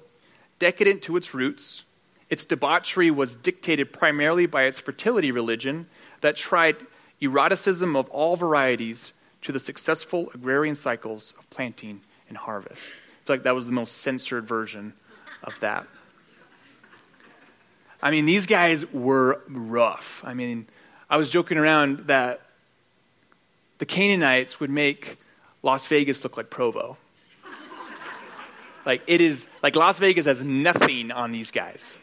decadent 0.59 1.01
to 1.03 1.17
its 1.17 1.33
roots. 1.33 1.83
Its 2.29 2.45
debauchery 2.45 3.11
was 3.11 3.35
dictated 3.35 3.93
primarily 3.93 4.45
by 4.45 4.63
its 4.63 4.79
fertility 4.79 5.31
religion 5.31 5.87
that 6.21 6.35
tried 6.35 6.75
eroticism 7.21 7.95
of 7.95 8.09
all 8.09 8.35
varieties 8.35 9.13
to 9.41 9.51
the 9.51 9.59
successful 9.59 10.29
agrarian 10.33 10.75
cycles 10.75 11.33
of 11.37 11.49
planting 11.49 12.01
and 12.27 12.37
harvest. 12.37 12.93
I 12.93 13.25
feel 13.25 13.35
like 13.35 13.43
that 13.43 13.55
was 13.55 13.65
the 13.65 13.71
most 13.71 13.97
censored 13.97 14.45
version 14.45 14.93
of 15.43 15.59
that. 15.61 15.87
I 18.01 18.11
mean, 18.11 18.25
these 18.25 18.45
guys 18.45 18.85
were 18.91 19.41
rough. 19.47 20.21
I 20.25 20.33
mean, 20.33 20.67
I 21.09 21.17
was 21.17 21.29
joking 21.29 21.57
around 21.57 22.07
that 22.07 22.41
the 23.77 23.85
Canaanites 23.85 24.59
would 24.59 24.69
make 24.69 25.17
Las 25.63 25.85
Vegas 25.87 26.23
look 26.23 26.37
like 26.37 26.49
Provo. 26.49 26.97
like 28.85 29.01
it 29.07 29.21
is 29.21 29.47
like 29.61 29.75
Las 29.75 29.99
Vegas 29.99 30.25
has 30.25 30.43
nothing 30.43 31.11
on 31.11 31.31
these 31.31 31.51
guys. 31.51 31.97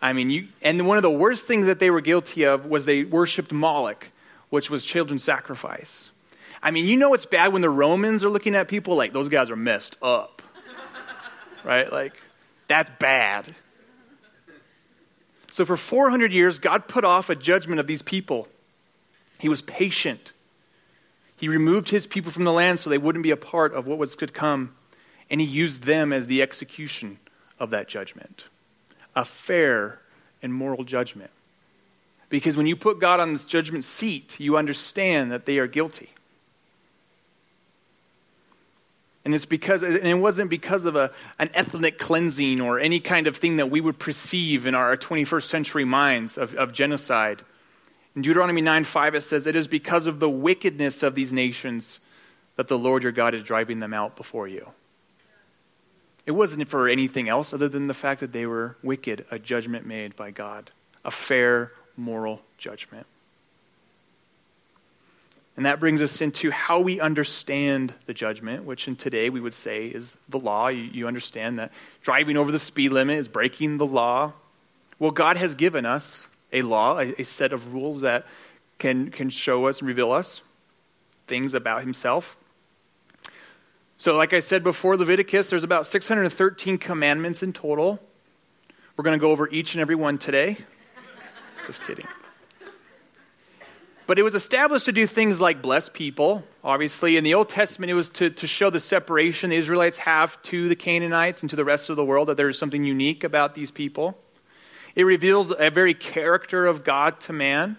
I 0.00 0.12
mean, 0.12 0.30
you 0.30 0.48
and 0.62 0.86
one 0.86 0.98
of 0.98 1.02
the 1.02 1.10
worst 1.10 1.46
things 1.46 1.66
that 1.66 1.78
they 1.78 1.90
were 1.90 2.00
guilty 2.00 2.44
of 2.44 2.66
was 2.66 2.84
they 2.84 3.04
worshipped 3.04 3.52
Moloch, 3.52 4.08
which 4.50 4.68
was 4.70 4.84
children's 4.84 5.24
sacrifice. 5.24 6.10
I 6.62 6.70
mean, 6.70 6.86
you 6.86 6.96
know 6.96 7.14
it's 7.14 7.26
bad 7.26 7.52
when 7.52 7.62
the 7.62 7.70
Romans 7.70 8.22
are 8.24 8.28
looking 8.28 8.54
at 8.54 8.68
people 8.68 8.96
like 8.96 9.12
those 9.12 9.28
guys 9.28 9.50
are 9.50 9.56
messed 9.56 9.96
up. 10.02 10.42
right? 11.64 11.90
Like 11.90 12.14
that's 12.68 12.90
bad. 12.98 13.54
So 15.50 15.64
for 15.64 15.76
400 15.76 16.32
years 16.32 16.58
God 16.58 16.86
put 16.86 17.04
off 17.04 17.30
a 17.30 17.34
judgment 17.34 17.80
of 17.80 17.86
these 17.86 18.02
people. 18.02 18.48
He 19.38 19.48
was 19.48 19.62
patient. 19.62 20.32
He 21.44 21.48
removed 21.48 21.90
his 21.90 22.06
people 22.06 22.32
from 22.32 22.44
the 22.44 22.52
land 22.52 22.80
so 22.80 22.88
they 22.88 22.96
wouldn't 22.96 23.22
be 23.22 23.30
a 23.30 23.36
part 23.36 23.74
of 23.74 23.86
what 23.86 23.98
was 23.98 24.16
to 24.16 24.26
come, 24.26 24.74
and 25.28 25.42
he 25.42 25.46
used 25.46 25.82
them 25.82 26.10
as 26.10 26.26
the 26.26 26.40
execution 26.40 27.18
of 27.60 27.68
that 27.68 27.86
judgment. 27.86 28.44
A 29.14 29.26
fair 29.26 30.00
and 30.42 30.54
moral 30.54 30.84
judgment. 30.84 31.30
Because 32.30 32.56
when 32.56 32.66
you 32.66 32.76
put 32.76 32.98
God 32.98 33.20
on 33.20 33.34
this 33.34 33.44
judgment 33.44 33.84
seat, 33.84 34.40
you 34.40 34.56
understand 34.56 35.32
that 35.32 35.44
they 35.44 35.58
are 35.58 35.66
guilty. 35.66 36.08
And 39.26 39.34
it's 39.34 39.44
because, 39.44 39.82
and 39.82 39.98
it 39.98 40.14
wasn't 40.14 40.48
because 40.48 40.86
of 40.86 40.96
a, 40.96 41.10
an 41.38 41.50
ethnic 41.52 41.98
cleansing 41.98 42.62
or 42.62 42.80
any 42.80 43.00
kind 43.00 43.26
of 43.26 43.36
thing 43.36 43.56
that 43.56 43.68
we 43.68 43.82
would 43.82 43.98
perceive 43.98 44.64
in 44.64 44.74
our 44.74 44.96
21st 44.96 45.44
century 45.44 45.84
minds 45.84 46.38
of, 46.38 46.54
of 46.54 46.72
genocide. 46.72 47.42
In 48.16 48.22
Deuteronomy 48.22 48.60
9 48.60 48.84
5, 48.84 49.14
it 49.16 49.24
says, 49.24 49.46
It 49.46 49.56
is 49.56 49.66
because 49.66 50.06
of 50.06 50.20
the 50.20 50.30
wickedness 50.30 51.02
of 51.02 51.14
these 51.14 51.32
nations 51.32 52.00
that 52.56 52.68
the 52.68 52.78
Lord 52.78 53.02
your 53.02 53.12
God 53.12 53.34
is 53.34 53.42
driving 53.42 53.80
them 53.80 53.92
out 53.92 54.16
before 54.16 54.46
you. 54.46 54.68
It 56.26 56.30
wasn't 56.30 56.66
for 56.68 56.88
anything 56.88 57.28
else 57.28 57.52
other 57.52 57.68
than 57.68 57.86
the 57.86 57.94
fact 57.94 58.20
that 58.20 58.32
they 58.32 58.46
were 58.46 58.76
wicked, 58.82 59.26
a 59.30 59.38
judgment 59.38 59.84
made 59.84 60.16
by 60.16 60.30
God, 60.30 60.70
a 61.04 61.10
fair 61.10 61.72
moral 61.96 62.40
judgment. 62.56 63.06
And 65.56 65.66
that 65.66 65.78
brings 65.78 66.02
us 66.02 66.20
into 66.20 66.50
how 66.50 66.80
we 66.80 66.98
understand 66.98 67.94
the 68.06 68.14
judgment, 68.14 68.64
which 68.64 68.88
in 68.88 68.96
today 68.96 69.30
we 69.30 69.40
would 69.40 69.54
say 69.54 69.86
is 69.86 70.16
the 70.28 70.38
law. 70.38 70.68
You, 70.68 70.82
you, 70.82 71.06
understand 71.06 71.58
that 71.60 71.70
driving 72.02 72.36
over 72.36 72.50
the 72.50 72.58
speed 72.58 72.90
limit 72.90 73.18
is 73.18 73.28
breaking 73.28 73.78
the 73.78 73.86
law. 73.86 74.32
Well, 74.98 75.12
God 75.12 75.36
has 75.36 75.54
given 75.54 75.86
us 75.86 76.26
a 76.54 76.62
law, 76.62 76.98
a, 76.98 77.20
a 77.20 77.24
set 77.24 77.52
of 77.52 77.74
rules 77.74 78.00
that 78.00 78.26
can, 78.78 79.10
can 79.10 79.28
show 79.28 79.66
us 79.66 79.80
and 79.80 79.88
reveal 79.88 80.12
us 80.12 80.40
things 81.26 81.52
about 81.52 81.82
himself. 81.82 82.36
So, 83.98 84.16
like 84.16 84.32
I 84.32 84.40
said 84.40 84.62
before 84.62 84.96
Leviticus, 84.96 85.50
there's 85.50 85.64
about 85.64 85.86
613 85.86 86.78
commandments 86.78 87.42
in 87.42 87.52
total. 87.52 88.00
We're 88.96 89.04
going 89.04 89.18
to 89.18 89.22
go 89.22 89.30
over 89.30 89.48
each 89.48 89.74
and 89.74 89.80
every 89.80 89.94
one 89.94 90.18
today. 90.18 90.58
Just 91.66 91.82
kidding. 91.82 92.06
But 94.06 94.18
it 94.18 94.22
was 94.22 94.34
established 94.34 94.84
to 94.84 94.92
do 94.92 95.06
things 95.06 95.40
like 95.40 95.62
bless 95.62 95.88
people. 95.88 96.44
Obviously, 96.62 97.16
in 97.16 97.24
the 97.24 97.34
Old 97.34 97.48
Testament, 97.48 97.90
it 97.90 97.94
was 97.94 98.10
to, 98.10 98.28
to 98.30 98.46
show 98.46 98.68
the 98.68 98.80
separation 98.80 99.50
the 99.50 99.56
Israelites 99.56 99.96
have 99.98 100.40
to 100.42 100.68
the 100.68 100.76
Canaanites 100.76 101.42
and 101.42 101.48
to 101.50 101.56
the 101.56 101.64
rest 101.64 101.88
of 101.88 101.96
the 101.96 102.04
world, 102.04 102.28
that 102.28 102.36
there 102.36 102.48
is 102.50 102.58
something 102.58 102.84
unique 102.84 103.24
about 103.24 103.54
these 103.54 103.70
people. 103.70 104.18
It 104.94 105.04
reveals 105.04 105.52
a 105.56 105.70
very 105.70 105.94
character 105.94 106.66
of 106.66 106.84
God 106.84 107.20
to 107.20 107.32
man, 107.32 107.76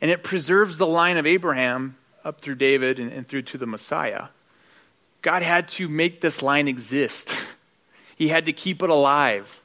and 0.00 0.10
it 0.10 0.22
preserves 0.22 0.78
the 0.78 0.86
line 0.86 1.16
of 1.16 1.26
Abraham 1.26 1.96
up 2.24 2.40
through 2.40 2.56
David 2.56 2.98
and, 2.98 3.12
and 3.12 3.26
through 3.26 3.42
to 3.42 3.58
the 3.58 3.66
Messiah. 3.66 4.26
God 5.22 5.42
had 5.42 5.68
to 5.68 5.88
make 5.88 6.20
this 6.20 6.42
line 6.42 6.68
exist, 6.68 7.36
He 8.16 8.28
had 8.28 8.46
to 8.46 8.52
keep 8.52 8.82
it 8.82 8.90
alive. 8.90 9.60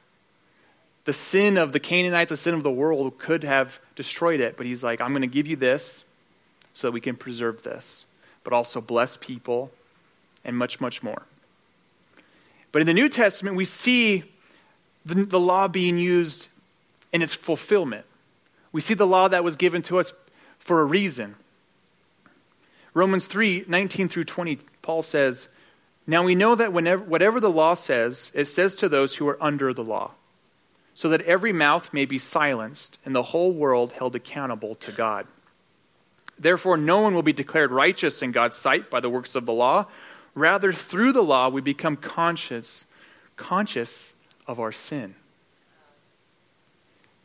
The 1.04 1.12
sin 1.12 1.58
of 1.58 1.72
the 1.72 1.80
Canaanites, 1.80 2.30
the 2.30 2.36
sin 2.36 2.54
of 2.54 2.62
the 2.62 2.70
world, 2.70 3.18
could 3.18 3.44
have 3.44 3.78
destroyed 3.94 4.40
it, 4.40 4.56
but 4.56 4.66
He's 4.66 4.82
like, 4.82 5.00
I'm 5.00 5.10
going 5.10 5.22
to 5.22 5.26
give 5.26 5.46
you 5.46 5.56
this 5.56 6.04
so 6.72 6.88
that 6.88 6.92
we 6.92 7.00
can 7.00 7.16
preserve 7.16 7.62
this, 7.62 8.04
but 8.42 8.52
also 8.52 8.80
bless 8.80 9.16
people 9.18 9.70
and 10.44 10.56
much, 10.56 10.80
much 10.80 11.02
more. 11.02 11.22
But 12.72 12.80
in 12.80 12.86
the 12.86 12.94
New 12.94 13.08
Testament, 13.08 13.56
we 13.56 13.64
see 13.64 14.24
the, 15.04 15.24
the 15.24 15.40
law 15.40 15.68
being 15.68 15.98
used 15.98 16.48
in 17.12 17.22
its 17.22 17.34
fulfillment. 17.34 18.04
We 18.72 18.80
see 18.80 18.94
the 18.94 19.06
law 19.06 19.28
that 19.28 19.44
was 19.44 19.56
given 19.56 19.82
to 19.82 19.98
us 19.98 20.12
for 20.58 20.80
a 20.80 20.84
reason. 20.84 21.36
Romans 22.92 23.26
3 23.26 23.64
19 23.68 24.08
through 24.08 24.24
20, 24.24 24.58
Paul 24.82 25.02
says, 25.02 25.48
Now 26.06 26.24
we 26.24 26.34
know 26.34 26.54
that 26.54 26.72
whenever, 26.72 27.02
whatever 27.02 27.40
the 27.40 27.50
law 27.50 27.74
says, 27.74 28.30
it 28.34 28.46
says 28.46 28.76
to 28.76 28.88
those 28.88 29.16
who 29.16 29.28
are 29.28 29.42
under 29.42 29.74
the 29.74 29.84
law, 29.84 30.12
so 30.94 31.08
that 31.08 31.22
every 31.22 31.52
mouth 31.52 31.92
may 31.92 32.04
be 32.04 32.18
silenced 32.18 32.98
and 33.04 33.14
the 33.14 33.22
whole 33.22 33.52
world 33.52 33.92
held 33.92 34.16
accountable 34.16 34.74
to 34.76 34.92
God. 34.92 35.26
Therefore, 36.38 36.76
no 36.76 37.00
one 37.00 37.14
will 37.14 37.22
be 37.22 37.32
declared 37.32 37.70
righteous 37.70 38.22
in 38.22 38.32
God's 38.32 38.56
sight 38.56 38.90
by 38.90 39.00
the 39.00 39.10
works 39.10 39.34
of 39.34 39.46
the 39.46 39.52
law. 39.52 39.86
Rather, 40.34 40.72
through 40.72 41.12
the 41.12 41.22
law, 41.22 41.48
we 41.48 41.60
become 41.60 41.96
conscious, 41.96 42.86
conscious 43.36 44.13
of 44.46 44.60
our 44.60 44.72
sin. 44.72 45.14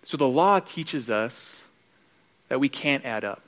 So 0.04 0.18
the 0.18 0.28
law 0.28 0.60
teaches 0.60 1.10
us 1.10 1.62
that 2.48 2.60
we 2.60 2.70
can't 2.70 3.06
add 3.06 3.24
up. 3.24 3.42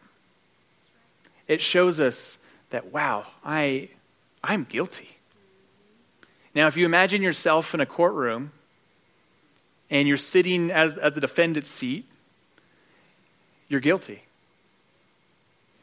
It 1.48 1.62
shows 1.62 2.00
us 2.00 2.38
that, 2.70 2.92
wow, 2.92 3.26
I, 3.44 3.90
I'm 4.44 4.64
guilty. 4.64 5.18
Now, 6.54 6.68
if 6.68 6.78
you 6.78 6.86
imagine 6.86 7.22
yourself 7.22 7.74
in 7.74 7.80
a 7.80 7.86
courtroom 7.86 8.52
and 9.90 10.08
you're 10.08 10.18
sitting 10.18 10.72
as, 10.72 10.98
at 10.98 11.16
the 11.16 11.22
defendant's 11.22 11.72
seat, 11.72 12.06
you're 13.68 13.80
guilty. 13.80 14.24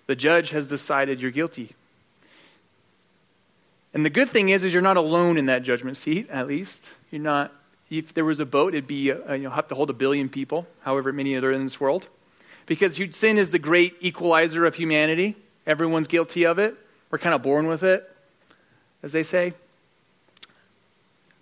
The 0.07 0.16
judge 0.16 0.51
has 0.51 0.66
decided 0.66 1.20
you're 1.20 1.31
guilty. 1.31 1.74
And 3.94 4.05
the 4.05 4.11
good 4.11 4.29
thing 4.29 4.51
is, 4.51 4.62
is 4.62 4.72
you're 4.72 4.83
not 4.83 4.96
alone 4.96 5.38
in 5.38 5.46
that 5.46 5.62
judgment 5.62 5.96
seat, 5.96 6.29
at 6.31 6.46
least. 6.46 6.94
You're 7.11 7.22
not 7.22 7.53
if 7.90 8.12
there 8.12 8.24
was 8.24 8.40
a 8.40 8.46
boat, 8.46 8.74
it'd 8.74 8.87
be 8.87 9.12
uh, 9.12 9.33
you 9.33 9.44
know 9.44 9.51
have 9.51 9.68
to 9.68 9.74
hold 9.74 9.90
a 9.90 9.94
billion 9.94 10.29
people, 10.29 10.66
however 10.83 11.12
many 11.12 11.35
there 11.38 11.51
are 11.51 11.53
in 11.53 11.64
this 11.64 11.81
world, 11.81 12.09
because 12.66 12.96
sin 13.16 13.38
is 13.38 13.51
the 13.51 13.59
great 13.59 13.96
equalizer 14.01 14.66
of 14.66 14.74
humanity. 14.74 15.37
Everyone's 15.66 16.07
guilty 16.07 16.44
of 16.44 16.59
it. 16.59 16.77
We're 17.11 17.18
kind 17.18 17.35
of 17.35 17.42
born 17.42 17.66
with 17.66 17.83
it, 17.83 18.11
as 19.03 19.12
they 19.12 19.22
say. 19.22 19.55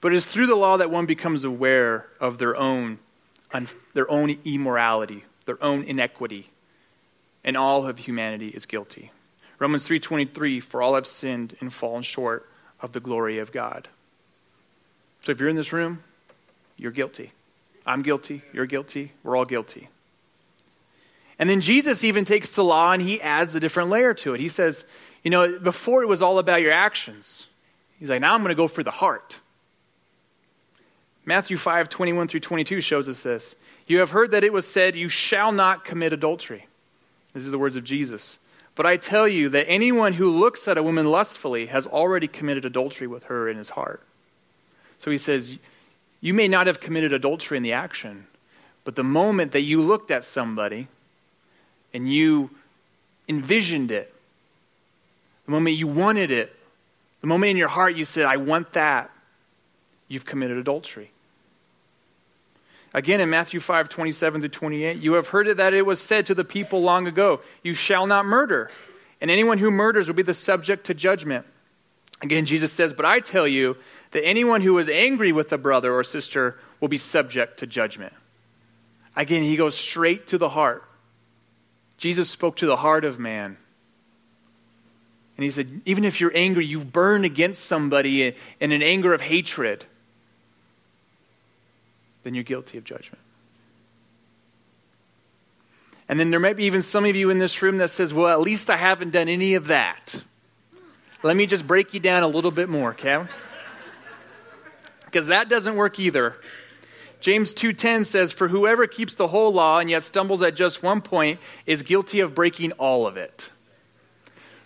But 0.01 0.13
it 0.13 0.17
is 0.17 0.27
through 0.27 0.47
the 0.47 0.57
law 0.57 0.77
that 0.77 0.91
one 0.91 1.07
becomes 1.07 1.43
aware 1.43 2.07
of 2.21 2.39
their 2.39 2.57
own, 2.57 2.99
their 3.95 4.09
own 4.11 4.39
immorality, 4.45 5.25
their 5.47 5.63
own 5.63 5.83
inequity, 5.83 6.51
and 7.43 7.57
all 7.57 7.87
of 7.87 7.99
humanity 7.99 8.49
is 8.49 8.67
guilty. 8.67 9.11
Romans 9.59 9.85
3:23 9.85 10.61
for 10.61 10.83
all 10.83 10.95
have 10.95 11.07
sinned 11.07 11.57
and 11.61 11.73
fallen 11.73 12.03
short 12.03 12.49
of 12.81 12.93
the 12.93 13.01
glory 13.01 13.39
of 13.39 13.53
God. 13.53 13.89
So 15.23 15.33
if 15.33 15.41
you're 15.41 15.49
in 15.49 15.57
this 15.57 15.73
room 15.73 16.03
you're 16.77 16.93
guilty. 16.93 17.33
I'm 17.87 18.03
guilty. 18.03 18.43
You're 18.53 18.67
guilty. 18.67 19.12
We're 19.23 19.37
all 19.37 19.45
guilty. 19.45 19.89
And 21.39 21.49
then 21.49 21.61
Jesus 21.61 22.03
even 22.03 22.25
takes 22.25 22.55
the 22.55 22.65
law 22.65 22.93
and 22.93 23.03
he 23.03 23.21
adds 23.21 23.55
a 23.55 23.61
different 23.61 23.91
layer 23.91 24.15
to 24.15 24.35
it. 24.35 24.41
He 24.41 24.49
says, 24.49 24.85
you 25.23 25.31
know, 25.31 25.59
before 25.59 26.03
it 26.03 26.09
was 26.09 26.23
all 26.23 26.39
about 26.39 26.62
your 26.62 26.73
actions. 26.73 27.47
He's 27.99 28.11
like, 28.11 28.21
now 28.21 28.35
I'm 28.35 28.41
going 28.43 28.51
to 28.51 28.55
go 28.55 28.69
for 28.69 28.83
the 28.83 28.91
heart. 28.91 29.39
Matthew 31.25 31.57
5, 31.57 31.89
21 31.89 32.29
through 32.29 32.41
22 32.41 32.81
shows 32.81 33.09
us 33.09 33.23
this. 33.23 33.55
You 33.87 33.99
have 33.99 34.11
heard 34.11 34.31
that 34.31 34.45
it 34.45 34.53
was 34.53 34.67
said, 34.67 34.97
You 34.97 35.09
shall 35.09 35.53
not 35.53 35.85
commit 35.85 36.12
adultery. 36.12 36.67
This 37.35 37.45
is 37.45 37.51
the 37.51 37.59
words 37.59 37.77
of 37.77 37.85
Jesus. 37.85 38.39
But 38.75 38.87
I 38.87 38.97
tell 38.97 39.27
you 39.27 39.49
that 39.51 39.69
anyone 39.69 40.12
who 40.12 40.29
looks 40.29 40.69
at 40.69 40.79
a 40.79 40.83
woman 40.83 41.11
lustfully 41.11 41.67
has 41.67 41.87
already 41.87 42.29
committed 42.29 42.65
adultery 42.65 43.07
with 43.07 43.25
her 43.25 43.49
in 43.49 43.57
his 43.57 43.71
heart. 43.71 44.03
So 44.99 45.11
he 45.11 45.19
says, 45.19 45.59
You 46.27 46.35
may 46.35 46.49
not 46.49 46.67
have 46.67 46.81
committed 46.81 47.12
adultery 47.12 47.57
in 47.57 47.62
the 47.62 47.75
action, 47.75 48.27
but 48.83 48.97
the 48.97 49.05
moment 49.05 49.53
that 49.53 49.61
you 49.61 49.81
looked 49.81 50.11
at 50.11 50.25
somebody 50.25 50.89
and 51.95 52.12
you 52.12 52.51
envisioned 53.29 53.93
it, 53.93 54.12
the 55.45 55.53
moment 55.53 55.77
you 55.77 55.87
wanted 55.87 56.33
it, 56.33 56.53
the 57.21 57.29
moment 57.29 57.51
in 57.51 57.57
your 57.57 57.69
heart 57.69 57.95
you 57.95 58.05
said, 58.05 58.25
I 58.25 58.39
want 58.39 58.73
that, 58.73 59.09
you've 60.09 60.25
committed 60.25 60.59
adultery. 60.59 61.12
Again, 62.93 63.21
in 63.21 63.31
Matthew 63.31 63.61
5 63.61 63.89
27 63.89 64.41
to 64.41 64.49
28, 64.49 64.97
you 64.97 65.12
have 65.12 65.29
heard 65.29 65.47
it 65.47 65.59
that 65.59 65.75
it 65.75 65.87
was 65.87 66.01
said 66.01 66.27
to 66.27 66.35
the 66.35 66.43
people 66.43 66.83
long 66.83 67.07
ago, 67.07 67.41
You 67.62 67.73
shall 67.73 68.09
not 68.09 68.27
murder, 68.27 68.69
and 69.21 69.31
anyone 69.31 69.59
who 69.59 69.71
murders 69.71 70.09
will 70.09 70.17
be 70.17 70.25
the 70.25 70.35
subject 70.35 70.87
to 70.87 70.95
judgment. 70.95 71.47
Again, 72.21 72.47
Jesus 72.47 72.73
says, 72.73 72.93
But 72.93 73.05
I 73.05 73.21
tell 73.21 73.47
you 73.47 73.77
that 74.16 74.26
anyone 74.26 74.62
who 74.62 74.79
is 74.79 74.88
angry 74.88 75.31
with 75.31 75.52
a 75.52 75.59
brother 75.59 75.92
or 75.92 76.02
sister 76.02 76.59
will 76.81 76.88
be 76.88 76.98
subject 76.98 77.59
to 77.59 77.66
judgment. 77.66 78.12
Again, 79.14 79.42
he 79.42 79.57
goes 79.57 79.76
straight 79.76 80.26
to 80.29 80.38
the 80.38 80.48
heart. 80.48 80.85
Jesus 81.98 82.29
spoke 82.29 82.57
to 82.57 82.66
the 82.66 82.76
heart 82.76 83.05
of 83.05 83.18
man. 83.18 83.57
And 85.37 85.44
he 85.44 85.50
said, 85.50 85.83
even 85.85 86.05
if 86.05 86.20
you're 86.20 86.33
angry, 86.35 86.66
you've 86.66 86.92
burned 86.92 87.24
against 87.24 87.64
somebody 87.66 88.35
in 88.59 88.72
an 88.72 88.83
anger 88.83 89.14
of 89.14 89.20
hatred 89.20 89.85
then 92.26 92.35
you're 92.35 92.42
guilty 92.42 92.76
of 92.76 92.83
judgment. 92.83 93.20
And 96.09 96.18
then 96.18 96.33
there 96.33 96.40
might 96.40 96.57
be 96.57 96.64
even 96.64 96.83
some 96.83 97.05
of 97.05 97.14
you 97.14 97.31
in 97.31 97.38
this 97.38 97.62
room 97.62 97.79
that 97.79 97.92
says, 97.92 98.12
well, 98.12 98.26
at 98.26 98.40
least 98.40 98.68
I 98.68 98.76
haven't 98.76 99.11
done 99.11 99.29
any 99.29 99.55
of 99.55 99.68
that. 99.68 100.20
Let 101.22 101.37
me 101.37 101.46
just 101.46 101.64
break 101.68 101.94
you 101.94 102.00
down 102.00 102.24
a 102.24 102.26
little 102.26 102.50
bit 102.50 102.68
more, 102.68 102.90
okay? 102.90 103.22
Because 105.16 105.29
that 105.29 105.48
doesn't 105.48 105.76
work 105.76 105.98
either. 105.98 106.37
James 107.20 107.55
2:10 107.55 108.05
says 108.05 108.33
for 108.33 108.48
whoever 108.48 108.87
keeps 108.87 109.14
the 109.14 109.29
whole 109.29 109.50
law 109.50 109.79
and 109.79 109.88
yet 109.88 110.02
stumbles 110.02 110.42
at 110.42 110.55
just 110.55 110.83
one 110.83 111.00
point 111.00 111.40
is 111.64 111.81
guilty 111.81 112.20
of 112.20 112.35
breaking 112.35 112.72
all 112.72 113.07
of 113.07 113.16
it. 113.16 113.48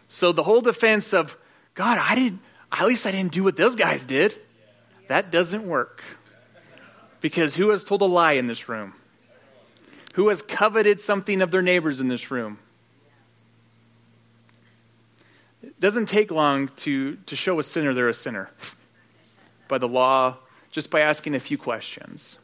So 0.08 0.32
the 0.32 0.42
whole 0.42 0.60
defense 0.60 1.12
of 1.12 1.36
God, 1.76 1.98
I 1.98 2.16
didn't 2.16 2.40
at 2.72 2.84
least 2.84 3.06
I 3.06 3.12
didn't 3.12 3.30
do 3.30 3.44
what 3.44 3.56
those 3.56 3.76
guys 3.76 4.04
did. 4.04 4.34
That 5.06 5.30
doesn't 5.30 5.68
work. 5.68 6.02
Because 7.20 7.54
who 7.54 7.70
has 7.70 7.84
told 7.84 8.02
a 8.02 8.06
lie 8.06 8.32
in 8.32 8.48
this 8.48 8.68
room? 8.68 8.94
Who 10.14 10.30
has 10.30 10.42
coveted 10.42 11.00
something 11.00 11.42
of 11.42 11.52
their 11.52 11.62
neighbors 11.62 12.00
in 12.00 12.08
this 12.08 12.28
room? 12.32 12.58
It 15.62 15.78
doesn't 15.78 16.06
take 16.06 16.32
long 16.32 16.70
to, 16.78 17.14
to 17.26 17.36
show 17.36 17.60
a 17.60 17.62
sinner 17.62 17.94
they're 17.94 18.08
a 18.08 18.14
sinner 18.14 18.50
by 19.70 19.78
the 19.78 19.88
law, 19.88 20.36
just 20.70 20.90
by 20.90 21.00
asking 21.00 21.34
a 21.34 21.40
few 21.40 21.56
questions. 21.56 22.36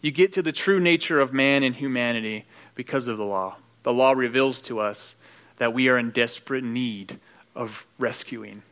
You 0.00 0.10
get 0.10 0.32
to 0.32 0.42
the 0.42 0.52
true 0.52 0.80
nature 0.80 1.20
of 1.20 1.34
man 1.34 1.62
and 1.62 1.74
humanity 1.74 2.46
because 2.74 3.06
of 3.06 3.18
the 3.18 3.24
law. 3.24 3.56
The 3.82 3.92
law 3.92 4.12
reveals 4.12 4.62
to 4.62 4.80
us 4.80 5.14
that 5.58 5.74
we 5.74 5.88
are 5.88 5.98
in 5.98 6.10
desperate 6.10 6.64
need 6.64 7.18
of 7.54 7.84
rescuing, 7.98 8.62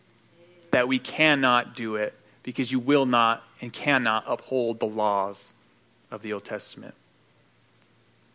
that 0.71 0.89
we 0.89 0.99
cannot 0.99 1.77
do 1.77 1.97
it 1.97 2.15
because 2.43 2.73
you 2.73 2.79
will 2.79 3.05
not 3.05 3.45
and 3.61 3.73
cannot 3.73 4.25
uphold 4.27 4.81
the 4.81 4.87
laws 4.87 5.53
of 6.11 6.23
the 6.23 6.33
Old 6.33 6.45
Testament. 6.45 6.95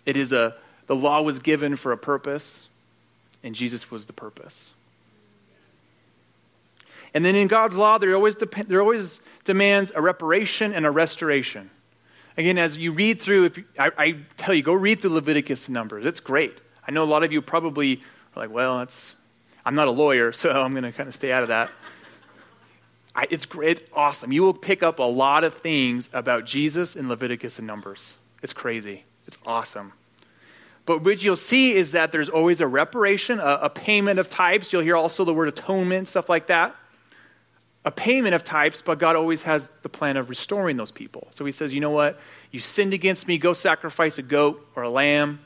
It 0.06 0.16
is 0.16 0.32
a 0.32 0.56
the 0.88 0.96
law 0.96 1.22
was 1.22 1.40
given 1.40 1.76
for 1.76 1.92
a 1.92 1.98
purpose, 1.98 2.68
and 3.44 3.56
Jesus 3.56 3.90
was 3.90 4.06
the 4.06 4.14
purpose. 4.14 4.72
And 7.16 7.24
then 7.24 7.34
in 7.34 7.48
God's 7.48 7.78
law, 7.78 7.98
there 7.98 8.14
always, 8.14 8.36
dep- 8.36 8.68
there 8.68 8.82
always 8.82 9.22
demands 9.46 9.92
a 9.96 10.02
reparation 10.02 10.74
and 10.74 10.86
a 10.86 10.92
restoration. 10.92 11.72
Again, 12.38 12.58
as 12.58 12.76
you 12.76 12.92
read 12.92 13.22
through, 13.22 13.46
if 13.46 13.58
you, 13.58 13.64
I, 13.80 13.92
I, 13.98 14.16
tell 14.36 14.54
you, 14.54 14.62
go 14.62 14.74
read 14.74 15.00
through 15.00 15.12
Leviticus 15.12 15.68
and 15.68 15.74
Numbers. 15.74 16.06
It's 16.06 16.20
great. 16.20 16.58
I 16.86 16.92
know 16.92 17.06
a 17.06 17.06
lot 17.06 17.24
of 17.24 17.32
you 17.32 17.42
probably 17.42 18.02
are 18.36 18.42
like, 18.42 18.52
well, 18.52 18.80
that's, 18.80 19.16
I'm 19.66 19.76
not 19.76 19.88
a 19.88 19.92
lawyer, 19.92 20.34
so 20.34 20.52
I'm 20.52 20.74
going 20.74 20.84
to 20.84 20.92
kind 20.92 21.08
of 21.08 21.16
stay 21.16 21.32
out 21.32 21.42
of 21.42 21.48
that. 21.50 21.72
I, 23.16 23.28
it's 23.30 23.46
great, 23.46 23.88
awesome. 23.94 24.34
You 24.34 24.42
will 24.42 24.54
pick 24.54 24.84
up 24.84 25.00
a 25.00 25.04
lot 25.04 25.46
of 25.46 25.54
things 25.54 26.10
about 26.12 26.44
Jesus 26.44 26.98
in 26.98 27.08
Leviticus 27.08 27.60
and 27.60 27.66
Numbers. 27.66 28.16
It's 28.44 28.52
crazy. 28.52 29.06
It's 29.26 29.38
awesome. 29.46 29.94
But 30.86 31.02
what 31.02 31.24
you'll 31.24 31.38
see 31.38 31.76
is 31.76 31.94
that 31.94 32.12
there's 32.12 32.28
always 32.28 32.60
a 32.60 32.68
reparation, 32.68 33.40
a, 33.40 33.60
a 33.62 33.70
payment 33.70 34.20
of 34.20 34.30
types. 34.30 34.74
You'll 34.74 34.82
hear 34.82 34.98
also 34.98 35.24
the 35.24 35.34
word 35.34 35.48
atonement, 35.48 36.10
stuff 36.10 36.28
like 36.28 36.48
that. 36.48 36.76
A 37.86 37.92
payment 37.92 38.36
of 38.36 38.44
types, 38.44 38.82
but 38.82 39.00
God 39.00 39.16
always 39.16 39.44
has 39.44 39.70
the 39.84 39.90
plan 39.90 40.18
of 40.18 40.30
restoring 40.30 40.76
those 40.76 40.92
people. 40.92 41.28
So 41.32 41.46
he 41.46 41.52
says, 41.52 41.74
you 41.74 41.80
know 41.80 41.92
what? 41.92 42.20
You 42.52 42.60
sinned 42.60 42.94
against 42.94 43.28
me, 43.28 43.38
go 43.38 43.54
sacrifice 43.54 44.18
a 44.18 44.24
goat 44.24 44.68
or 44.76 44.84
a 44.84 44.90
lamb. 44.90 45.40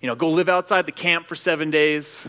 You 0.00 0.06
know, 0.06 0.14
go 0.14 0.30
live 0.30 0.48
outside 0.48 0.86
the 0.86 0.92
camp 0.92 1.26
for 1.26 1.34
seven 1.34 1.70
days, 1.70 2.28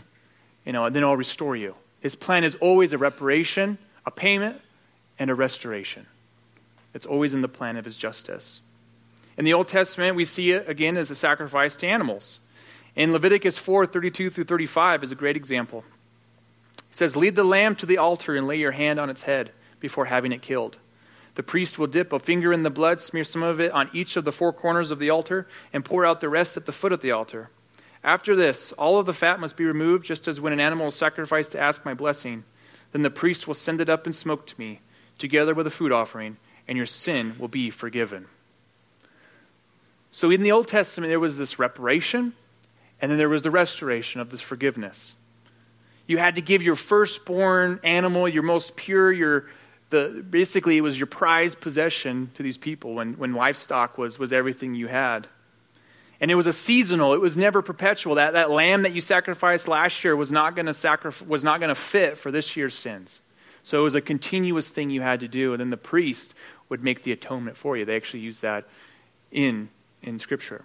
you 0.64 0.72
know, 0.72 0.86
and 0.86 0.96
then 0.96 1.04
I'll 1.04 1.16
restore 1.16 1.54
you. 1.54 1.74
His 2.00 2.14
plan 2.14 2.42
is 2.42 2.56
always 2.56 2.92
a 2.92 2.98
reparation, 2.98 3.78
a 4.06 4.10
payment, 4.10 4.60
and 5.18 5.30
a 5.30 5.34
restoration. 5.34 6.06
It's 6.94 7.06
always 7.06 7.34
in 7.34 7.42
the 7.42 7.48
plan 7.48 7.76
of 7.76 7.84
his 7.84 7.96
justice. 7.96 8.60
In 9.36 9.44
the 9.44 9.54
Old 9.54 9.68
Testament, 9.68 10.16
we 10.16 10.24
see 10.24 10.50
it 10.50 10.68
again 10.68 10.96
as 10.96 11.10
a 11.10 11.14
sacrifice 11.14 11.76
to 11.76 11.86
animals. 11.86 12.40
In 12.96 13.12
Leviticus 13.12 13.56
4 13.56 13.86
32 13.86 14.30
through 14.30 14.44
35 14.44 15.04
is 15.04 15.12
a 15.12 15.14
great 15.14 15.36
example. 15.36 15.84
Says, 16.90 17.16
Lead 17.16 17.36
the 17.36 17.44
lamb 17.44 17.76
to 17.76 17.86
the 17.86 17.98
altar 17.98 18.36
and 18.36 18.46
lay 18.46 18.56
your 18.56 18.72
hand 18.72 18.98
on 18.98 19.10
its 19.10 19.22
head 19.22 19.52
before 19.78 20.06
having 20.06 20.32
it 20.32 20.42
killed. 20.42 20.78
The 21.36 21.42
priest 21.42 21.78
will 21.78 21.86
dip 21.86 22.12
a 22.12 22.18
finger 22.18 22.52
in 22.52 22.64
the 22.64 22.70
blood, 22.70 23.00
smear 23.00 23.24
some 23.24 23.42
of 23.42 23.60
it 23.60 23.72
on 23.72 23.88
each 23.92 24.16
of 24.16 24.24
the 24.24 24.32
four 24.32 24.52
corners 24.52 24.90
of 24.90 24.98
the 24.98 25.10
altar, 25.10 25.46
and 25.72 25.84
pour 25.84 26.04
out 26.04 26.20
the 26.20 26.28
rest 26.28 26.56
at 26.56 26.66
the 26.66 26.72
foot 26.72 26.92
of 26.92 27.00
the 27.00 27.12
altar. 27.12 27.50
After 28.02 28.34
this, 28.34 28.72
all 28.72 28.98
of 28.98 29.06
the 29.06 29.14
fat 29.14 29.40
must 29.40 29.56
be 29.56 29.64
removed, 29.64 30.04
just 30.04 30.26
as 30.26 30.40
when 30.40 30.52
an 30.52 30.60
animal 30.60 30.88
is 30.88 30.94
sacrificed 30.94 31.52
to 31.52 31.60
ask 31.60 31.84
my 31.84 31.94
blessing. 31.94 32.44
Then 32.92 33.02
the 33.02 33.10
priest 33.10 33.46
will 33.46 33.54
send 33.54 33.80
it 33.80 33.88
up 33.88 34.06
in 34.06 34.12
smoke 34.12 34.46
to 34.46 34.58
me 34.58 34.80
together 35.18 35.54
with 35.54 35.66
a 35.66 35.70
food 35.70 35.92
offering, 35.92 36.38
and 36.66 36.76
your 36.76 36.86
sin 36.86 37.36
will 37.38 37.48
be 37.48 37.70
forgiven. 37.70 38.26
So 40.10 40.30
in 40.30 40.42
the 40.42 40.50
Old 40.50 40.66
Testament, 40.66 41.10
there 41.10 41.20
was 41.20 41.38
this 41.38 41.58
reparation, 41.58 42.34
and 43.00 43.10
then 43.10 43.18
there 43.18 43.28
was 43.28 43.42
the 43.42 43.50
restoration 43.50 44.20
of 44.20 44.30
this 44.30 44.40
forgiveness. 44.40 45.14
You 46.10 46.18
had 46.18 46.34
to 46.34 46.42
give 46.42 46.60
your 46.60 46.74
firstborn 46.74 47.78
animal, 47.84 48.28
your 48.28 48.42
most 48.42 48.74
pure, 48.74 49.12
your 49.12 49.46
the 49.90 50.24
basically 50.28 50.76
it 50.76 50.80
was 50.80 50.98
your 50.98 51.06
prized 51.06 51.60
possession 51.60 52.32
to 52.34 52.42
these 52.42 52.58
people 52.58 52.94
when, 52.94 53.12
when 53.14 53.32
livestock 53.32 53.96
was, 53.96 54.18
was 54.18 54.32
everything 54.32 54.74
you 54.74 54.88
had. 54.88 55.28
And 56.20 56.28
it 56.28 56.34
was 56.34 56.48
a 56.48 56.52
seasonal, 56.52 57.14
it 57.14 57.20
was 57.20 57.36
never 57.36 57.62
perpetual. 57.62 58.16
That, 58.16 58.32
that 58.32 58.50
lamb 58.50 58.82
that 58.82 58.92
you 58.92 59.00
sacrificed 59.00 59.68
last 59.68 60.02
year 60.02 60.16
was 60.16 60.32
not 60.32 60.56
going 60.56 60.66
to 60.66 60.74
sacrifice 60.74 61.28
was 61.28 61.44
not 61.44 61.60
going 61.60 61.68
to 61.68 61.76
fit 61.76 62.18
for 62.18 62.32
this 62.32 62.56
year's 62.56 62.74
sins. 62.74 63.20
So 63.62 63.78
it 63.78 63.84
was 63.84 63.94
a 63.94 64.00
continuous 64.00 64.68
thing 64.68 64.90
you 64.90 65.02
had 65.02 65.20
to 65.20 65.28
do, 65.28 65.52
and 65.52 65.60
then 65.60 65.70
the 65.70 65.76
priest 65.76 66.34
would 66.70 66.82
make 66.82 67.04
the 67.04 67.12
atonement 67.12 67.56
for 67.56 67.76
you. 67.76 67.84
They 67.84 67.94
actually 67.94 68.24
use 68.24 68.40
that 68.40 68.64
in, 69.30 69.68
in 70.02 70.18
Scripture. 70.18 70.64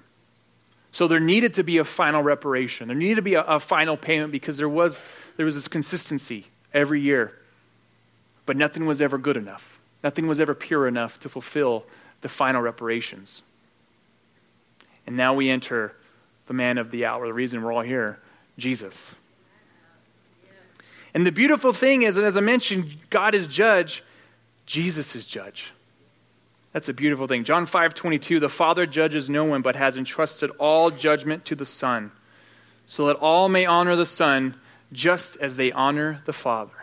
So 0.95 1.09
there 1.09 1.19
needed 1.19 1.55
to 1.55 1.63
be 1.63 1.79
a 1.79 1.83
final 1.83 2.23
reparation. 2.23 2.87
There 2.87 2.95
needed 2.95 3.15
to 3.15 3.21
be 3.21 3.33
a, 3.33 3.41
a 3.41 3.59
final 3.59 3.97
payment 3.97 4.31
because 4.31 4.55
there 4.55 4.69
was, 4.69 5.03
there 5.35 5.45
was 5.45 5.55
this 5.55 5.67
consistency 5.67 6.47
every 6.73 7.01
year. 7.01 7.37
But 8.45 8.55
nothing 8.55 8.85
was 8.85 9.01
ever 9.01 9.17
good 9.17 9.35
enough. 9.35 9.77
Nothing 10.05 10.25
was 10.25 10.39
ever 10.39 10.53
pure 10.53 10.87
enough 10.87 11.19
to 11.19 11.27
fulfill 11.27 11.83
the 12.21 12.29
final 12.29 12.61
reparations. 12.61 13.41
And 15.05 15.17
now 15.17 15.33
we 15.33 15.49
enter 15.49 15.93
the 16.47 16.53
man 16.53 16.77
of 16.77 16.91
the 16.91 17.07
hour, 17.07 17.27
the 17.27 17.33
reason 17.33 17.61
we're 17.61 17.73
all 17.73 17.81
here, 17.81 18.17
Jesus. 18.57 19.13
And 21.13 21.25
the 21.25 21.31
beautiful 21.33 21.73
thing 21.73 22.03
is, 22.03 22.15
and 22.15 22.25
as 22.25 22.37
I 22.37 22.39
mentioned, 22.39 22.95
God 23.09 23.35
is 23.35 23.47
judge, 23.47 24.01
Jesus 24.65 25.13
is 25.13 25.27
judge. 25.27 25.73
That's 26.75 26.89
a 26.89 26.93
beautiful 26.93 27.25
thing. 27.25 27.45
John 27.45 27.67
5 27.67 27.93
22, 27.93 28.41
the 28.41 28.49
Father 28.49 28.85
judges 28.85 29.29
no 29.29 29.45
one, 29.45 29.61
but 29.61 29.77
has 29.77 29.95
entrusted 29.95 30.49
all 30.59 30.91
judgment 30.91 31.45
to 31.45 31.55
the 31.55 31.65
Son, 31.65 32.11
so 32.85 33.07
that 33.07 33.15
all 33.15 33.47
may 33.47 33.65
honor 33.65 33.95
the 33.95 34.05
Son 34.05 34.55
just 34.91 35.37
as 35.37 35.55
they 35.55 35.71
honor 35.71 36.21
the 36.25 36.33
Father. 36.33 36.73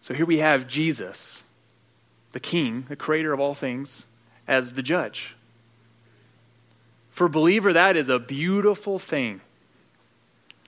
So 0.00 0.14
here 0.14 0.24
we 0.24 0.38
have 0.38 0.66
Jesus, 0.66 1.44
the 2.32 2.40
King, 2.40 2.86
the 2.88 2.96
creator 2.96 3.34
of 3.34 3.40
all 3.40 3.52
things, 3.52 4.04
as 4.48 4.72
the 4.72 4.82
judge. 4.82 5.36
For 7.10 7.26
a 7.26 7.30
believer, 7.30 7.74
that 7.74 7.94
is 7.94 8.08
a 8.08 8.18
beautiful 8.18 8.98
thing. 8.98 9.42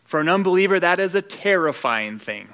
For 0.05 0.21
an 0.21 0.29
unbeliever, 0.29 0.79
that 0.79 1.01
is 1.01 1.15
a 1.15 1.23
terrifying 1.23 2.19
thing. 2.19 2.49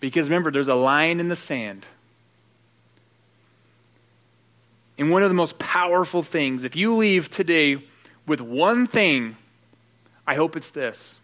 Because 0.00 0.26
remember, 0.26 0.50
there's 0.50 0.66
a 0.66 0.74
line 0.74 1.20
in 1.20 1.28
the 1.28 1.36
sand. 1.36 1.86
And 4.98 5.10
one 5.10 5.22
of 5.22 5.30
the 5.30 5.34
most 5.34 5.58
powerful 5.58 6.22
things, 6.22 6.64
if 6.64 6.76
you 6.76 6.96
leave 6.96 7.30
today 7.30 7.82
with 8.26 8.40
one 8.40 8.86
thing, 8.86 9.36
I 10.26 10.34
hope 10.34 10.56
it's 10.56 10.70
this 10.70 11.18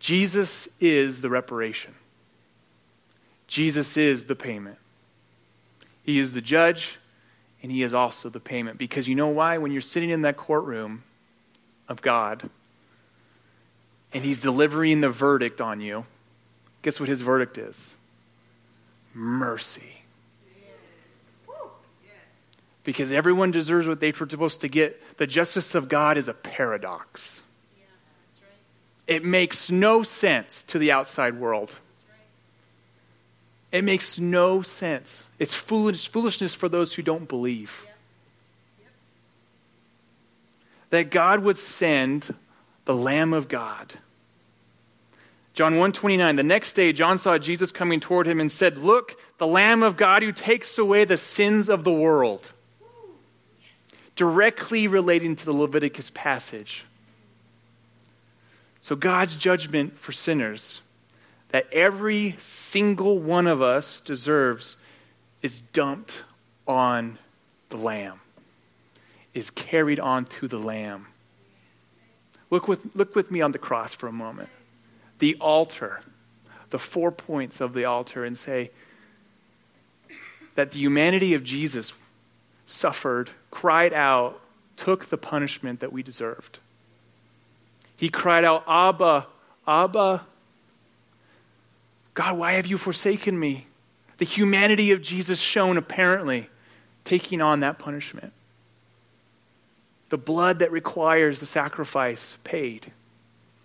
Jesus 0.00 0.68
is 0.80 1.20
the 1.20 1.30
reparation, 1.30 1.94
Jesus 3.46 3.96
is 3.96 4.26
the 4.26 4.34
payment. 4.34 4.78
He 6.02 6.18
is 6.18 6.34
the 6.34 6.42
judge, 6.42 6.98
and 7.62 7.72
He 7.72 7.82
is 7.82 7.94
also 7.94 8.28
the 8.28 8.40
payment. 8.40 8.76
Because 8.76 9.08
you 9.08 9.14
know 9.14 9.28
why? 9.28 9.56
When 9.56 9.72
you're 9.72 9.80
sitting 9.80 10.10
in 10.10 10.22
that 10.22 10.36
courtroom 10.36 11.02
of 11.88 12.02
God, 12.02 12.50
and 14.12 14.22
He's 14.22 14.42
delivering 14.42 15.00
the 15.00 15.08
verdict 15.08 15.62
on 15.62 15.80
you, 15.80 16.04
guess 16.82 17.00
what 17.00 17.08
His 17.08 17.22
verdict 17.22 17.56
is? 17.56 17.94
Mercy 19.14 20.03
because 22.84 23.10
everyone 23.10 23.50
deserves 23.50 23.86
what 23.86 23.98
they're 23.98 24.14
supposed 24.14 24.60
to 24.60 24.68
get. 24.68 25.16
The 25.16 25.26
justice 25.26 25.74
of 25.74 25.88
God 25.88 26.16
is 26.16 26.28
a 26.28 26.34
paradox. 26.34 27.42
Yeah, 27.76 27.84
right. 28.42 29.16
It 29.16 29.24
makes 29.24 29.70
no 29.70 30.02
sense 30.02 30.62
to 30.64 30.78
the 30.78 30.92
outside 30.92 31.40
world. 31.40 31.74
Right. 32.08 33.78
It 33.78 33.84
makes 33.84 34.18
no 34.18 34.62
sense. 34.62 35.26
It's 35.38 35.54
foolish, 35.54 36.08
foolishness 36.08 36.54
for 36.54 36.68
those 36.68 36.92
who 36.92 37.02
don't 37.02 37.26
believe. 37.26 37.84
Yep. 37.84 38.88
That 40.90 41.10
God 41.10 41.40
would 41.42 41.58
send 41.58 42.34
the 42.84 42.94
Lamb 42.94 43.32
of 43.32 43.48
God. 43.48 43.94
John 45.54 45.74
129 45.74 46.36
The 46.36 46.42
next 46.42 46.74
day 46.74 46.92
John 46.92 47.16
saw 47.16 47.38
Jesus 47.38 47.70
coming 47.70 48.00
toward 48.00 48.26
him 48.26 48.40
and 48.40 48.52
said, 48.52 48.76
"Look, 48.76 49.16
the 49.38 49.46
Lamb 49.46 49.82
of 49.82 49.96
God 49.96 50.22
who 50.22 50.32
takes 50.32 50.76
away 50.76 51.04
the 51.04 51.16
sins 51.16 51.68
of 51.68 51.84
the 51.84 51.92
world." 51.92 52.50
Directly 54.16 54.86
relating 54.86 55.36
to 55.36 55.44
the 55.44 55.52
Leviticus 55.52 56.10
passage. 56.10 56.84
So, 58.78 58.94
God's 58.94 59.34
judgment 59.36 59.98
for 59.98 60.12
sinners 60.12 60.80
that 61.48 61.66
every 61.72 62.34
single 62.38 63.18
one 63.18 63.46
of 63.46 63.62
us 63.62 64.00
deserves 64.00 64.76
is 65.40 65.60
dumped 65.60 66.22
on 66.66 67.18
the 67.68 67.76
Lamb, 67.76 68.20
is 69.34 69.50
carried 69.50 70.00
onto 70.00 70.48
the 70.48 70.58
Lamb. 70.58 71.06
Look 72.50 72.68
with, 72.68 72.80
look 72.94 73.14
with 73.14 73.30
me 73.30 73.40
on 73.40 73.52
the 73.52 73.58
cross 73.58 73.94
for 73.94 74.06
a 74.06 74.12
moment. 74.12 74.48
The 75.18 75.36
altar, 75.36 76.00
the 76.70 76.78
four 76.78 77.10
points 77.10 77.60
of 77.60 77.72
the 77.72 77.84
altar, 77.84 78.24
and 78.24 78.36
say 78.36 78.70
that 80.54 80.72
the 80.72 80.78
humanity 80.78 81.34
of 81.34 81.44
Jesus 81.44 81.92
suffered, 82.66 83.30
cried 83.54 83.92
out, 83.92 84.40
took 84.76 85.06
the 85.06 85.16
punishment 85.16 85.80
that 85.80 85.92
we 85.92 86.02
deserved. 86.02 86.58
He 87.96 88.08
cried 88.08 88.44
out, 88.44 88.64
Abba, 88.66 89.28
Abba, 89.66 90.26
God, 92.14 92.36
why 92.36 92.52
have 92.52 92.66
you 92.66 92.76
forsaken 92.76 93.38
me? 93.38 93.68
The 94.18 94.24
humanity 94.24 94.90
of 94.90 95.02
Jesus 95.02 95.38
shown 95.38 95.76
apparently 95.76 96.50
taking 97.04 97.40
on 97.40 97.60
that 97.60 97.78
punishment. 97.78 98.32
The 100.08 100.18
blood 100.18 100.58
that 100.58 100.72
requires 100.72 101.38
the 101.38 101.46
sacrifice 101.46 102.36
paid, 102.42 102.92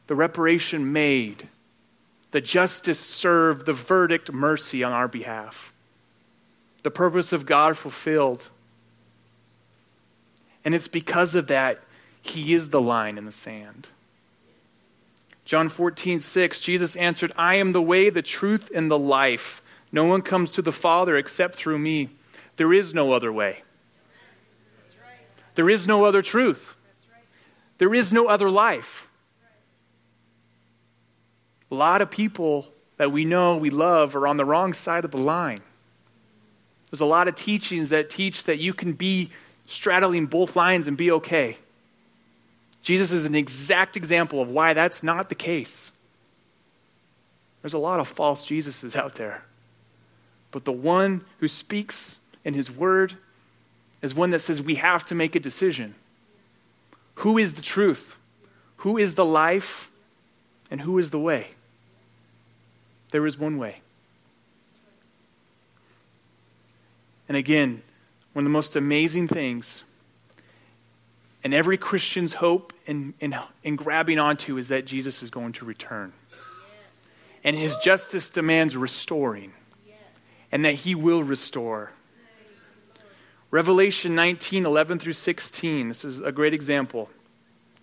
the 0.05 0.15
reparation 0.15 0.93
made, 0.93 1.47
the 2.31 2.41
justice 2.41 2.99
served, 2.99 3.65
the 3.65 3.73
verdict 3.73 4.31
mercy 4.31 4.83
on 4.83 4.91
our 4.91 5.07
behalf, 5.07 5.73
the 6.83 6.91
purpose 6.91 7.33
of 7.33 7.47
God 7.47 7.75
fulfilled 7.75 8.47
and 10.65 10.75
it's 10.75 10.87
because 10.87 11.35
of 11.35 11.47
that 11.47 11.79
he 12.21 12.53
is 12.53 12.69
the 12.69 12.81
line 12.81 13.17
in 13.17 13.25
the 13.25 13.31
sand. 13.31 13.87
John 15.45 15.69
14, 15.69 16.19
6, 16.19 16.59
Jesus 16.59 16.95
answered, 16.95 17.31
I 17.35 17.55
am 17.55 17.71
the 17.71 17.81
way, 17.81 18.09
the 18.09 18.21
truth, 18.21 18.69
and 18.73 18.91
the 18.91 18.99
life. 18.99 19.63
No 19.91 20.03
one 20.03 20.21
comes 20.21 20.51
to 20.51 20.61
the 20.61 20.71
Father 20.71 21.17
except 21.17 21.55
through 21.55 21.79
me. 21.79 22.09
There 22.57 22.71
is 22.71 22.93
no 22.93 23.13
other 23.13 23.31
way. 23.33 23.63
There 25.55 25.69
is 25.69 25.87
no 25.87 26.05
other 26.05 26.21
truth. 26.21 26.75
There 27.79 27.93
is 27.93 28.13
no 28.13 28.27
other 28.27 28.51
life. 28.51 29.07
A 31.71 31.75
lot 31.75 32.01
of 32.01 32.11
people 32.11 32.67
that 32.97 33.11
we 33.11 33.25
know, 33.25 33.57
we 33.57 33.69
love, 33.69 34.15
are 34.15 34.27
on 34.27 34.37
the 34.37 34.45
wrong 34.45 34.73
side 34.73 35.05
of 35.05 35.11
the 35.11 35.17
line. 35.17 35.61
There's 36.91 37.01
a 37.01 37.05
lot 37.05 37.27
of 37.27 37.35
teachings 37.35 37.89
that 37.89 38.09
teach 38.09 38.43
that 38.45 38.59
you 38.59 38.73
can 38.73 38.93
be 38.93 39.31
straddling 39.69 40.25
both 40.25 40.55
lines 40.55 40.87
and 40.87 40.97
be 40.97 41.11
okay. 41.11 41.55
Jesus 42.81 43.11
is 43.11 43.23
an 43.25 43.35
exact 43.35 43.95
example 43.95 44.41
of 44.41 44.49
why 44.49 44.73
that's 44.73 45.03
not 45.03 45.29
the 45.29 45.35
case. 45.35 45.91
There's 47.61 47.73
a 47.73 47.77
lot 47.79 47.99
of 47.99 48.07
false 48.07 48.45
Jesuses 48.45 48.95
out 48.95 49.15
there. 49.15 49.43
But 50.51 50.65
the 50.65 50.71
one 50.71 51.23
who 51.37 51.47
speaks 51.47 52.17
in 52.43 52.55
his 52.55 52.71
word 52.71 53.13
is 54.01 54.15
one 54.15 54.31
that 54.31 54.39
says 54.39 54.59
we 54.59 54.75
have 54.75 55.05
to 55.05 55.15
make 55.15 55.35
a 55.35 55.39
decision. 55.39 55.93
Who 57.15 57.37
is 57.37 57.53
the 57.53 57.61
truth? 57.61 58.15
Who 58.77 58.97
is 58.97 59.13
the 59.15 59.25
life? 59.25 59.91
And 60.71 60.81
who 60.81 60.97
is 60.97 61.11
the 61.11 61.19
way? 61.19 61.49
There 63.11 63.25
is 63.27 63.37
one 63.37 63.57
way. 63.57 63.81
And 67.27 67.37
again, 67.37 67.83
one 68.39 68.45
of 68.45 68.51
the 68.51 68.57
most 68.57 68.77
amazing 68.77 69.27
things, 69.27 69.83
and 71.43 71.53
every 71.53 71.77
Christian's 71.77 72.35
hope 72.35 72.71
in 72.87 73.13
grabbing 73.75 74.17
onto 74.17 74.57
is 74.57 74.69
that 74.69 74.85
Jesus 74.85 75.21
is 75.21 75.29
going 75.29 75.51
to 75.51 75.65
return. 75.65 76.13
And 77.43 77.57
his 77.57 77.75
justice 77.83 78.29
demands 78.29 78.77
restoring, 78.77 79.51
and 80.53 80.63
that 80.63 80.75
he 80.75 80.95
will 80.95 81.21
restore. 81.21 81.91
Revelation 83.51 84.15
19, 84.15 84.65
11 84.65 84.99
through 84.99 85.11
16. 85.11 85.89
This 85.89 86.05
is 86.05 86.21
a 86.21 86.31
great 86.31 86.53
example. 86.53 87.09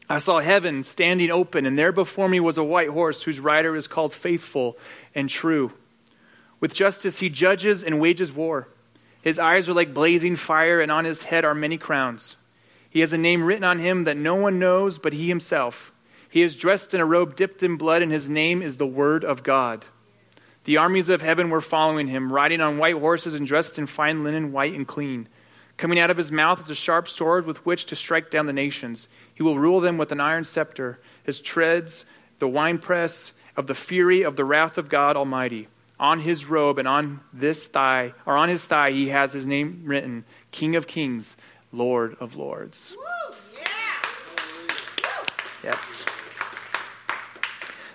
I 0.09 0.17
saw 0.17 0.41
heaven 0.41 0.85
standing 0.85 1.31
open, 1.31 1.67
and 1.67 1.79
there 1.79 1.93
before 1.93 2.31
me 2.31 2.41
was 2.41 2.57
a 2.57 2.65
white 2.65 2.89
horse 2.89 3.25
whose 3.25 3.41
rider 3.41 3.77
is 3.77 3.87
called 3.87 4.15
Faithful 4.15 4.79
and 5.15 5.29
True. 5.29 5.73
With 6.61 6.73
justice 6.73 7.19
he 7.19 7.29
judges 7.29 7.83
and 7.83 8.01
wages 8.01 8.33
war. 8.33 8.69
His 9.27 9.41
eyes 9.41 9.69
are 9.69 9.75
like 9.75 9.93
blazing 9.93 10.37
fire, 10.37 10.81
and 10.81 10.89
on 10.89 11.05
his 11.05 11.23
head 11.23 11.45
are 11.45 11.53
many 11.53 11.79
crowns. 11.79 12.37
He 12.89 13.01
has 13.01 13.13
a 13.13 13.19
name 13.19 13.43
written 13.43 13.65
on 13.65 13.81
him 13.81 14.05
that 14.05 14.17
no 14.17 14.37
one 14.37 14.61
knows 14.61 15.01
but 15.01 15.13
he 15.13 15.27
himself. 15.27 15.91
He 16.31 16.43
is 16.43 16.55
dressed 16.55 16.95
in 16.95 17.01
a 17.01 17.05
robe 17.05 17.35
dipped 17.35 17.65
in 17.65 17.77
blood, 17.77 18.03
and 18.03 18.13
his 18.13 18.31
name 18.31 18.63
is 18.63 18.77
the 18.77 18.87
Word 18.87 19.25
of 19.25 19.43
God. 19.43 19.85
The 20.63 20.77
armies 20.77 21.09
of 21.09 21.23
heaven 21.23 21.51
were 21.51 21.61
following 21.61 22.07
him, 22.07 22.33
riding 22.33 22.61
on 22.61 22.79
white 22.79 22.95
horses 22.95 23.35
and 23.35 23.49
dressed 23.49 23.81
in 23.81 23.89
fine 23.89 24.23
linen, 24.23 24.53
white 24.53 24.75
and 24.75 24.87
clean. 24.87 25.27
Coming 25.77 25.99
out 25.99 26.13
of 26.13 26.19
his 26.19 26.31
mouth 26.31 26.61
is 26.61 26.71
a 26.71 26.77
sharp 26.77 27.09
sword 27.09 27.47
with 27.47 27.67
which 27.67 27.87
to 27.87 27.97
strike 27.97 28.31
down 28.31 28.47
the 28.47 28.53
nations. 28.53 29.09
He 29.35 29.43
will 29.43 29.59
rule 29.59 29.81
them 29.81 29.99
with 29.99 30.13
an 30.13 30.21
iron 30.21 30.45
scepter. 30.45 31.01
His 31.25 31.41
treads, 31.41 32.05
the 32.39 32.47
winepress 32.47 33.33
of 33.57 33.67
the 33.67 33.75
fury 33.75 34.23
of 34.23 34.37
the 34.37 34.45
wrath 34.45 34.79
of 34.79 34.89
God 34.89 35.17
Almighty. 35.17 35.67
On 35.99 36.21
his 36.21 36.45
robe 36.45 36.79
and 36.79 36.87
on 36.87 37.21
this 37.33 37.67
thigh, 37.67 38.13
or 38.27 38.37
on 38.37 38.49
his 38.49 38.65
thigh, 38.67 38.91
he 38.91 39.09
has 39.09 39.33
his 39.33 39.47
name 39.47 39.83
written 39.85 40.25
King 40.51 40.77
of 40.77 40.87
Kings, 40.87 41.37
Lord 41.73 42.17
of 42.21 42.37
Lords. 42.37 42.95
Yes. 45.65 46.05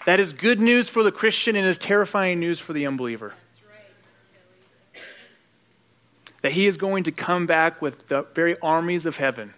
That 0.06 0.20
is 0.20 0.34
good 0.34 0.60
news 0.60 0.90
for 0.90 1.04
the 1.04 1.12
Christian 1.12 1.56
and 1.56 1.66
is 1.68 1.78
terrifying 1.78 2.40
news 2.40 2.60
for 2.60 2.74
the 2.74 2.88
unbeliever. 2.88 3.34
That 6.42 6.54
he 6.54 6.66
is 6.66 6.78
going 6.78 7.04
to 7.04 7.12
come 7.12 7.46
back 7.46 7.84
with 7.84 8.08
the 8.08 8.24
very 8.34 8.60
armies 8.62 9.06
of 9.06 9.18
heaven 9.18 9.54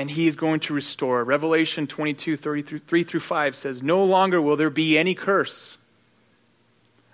and 0.00 0.10
he 0.10 0.26
is 0.26 0.34
going 0.34 0.60
to 0.60 0.72
restore. 0.72 1.22
Revelation 1.22 1.86
22, 1.86 2.38
3 2.38 3.04
through 3.04 3.20
5 3.20 3.54
says, 3.54 3.82
No 3.82 4.02
longer 4.02 4.40
will 4.40 4.56
there 4.56 4.70
be 4.70 4.96
any 4.96 5.14
curse. 5.14 5.76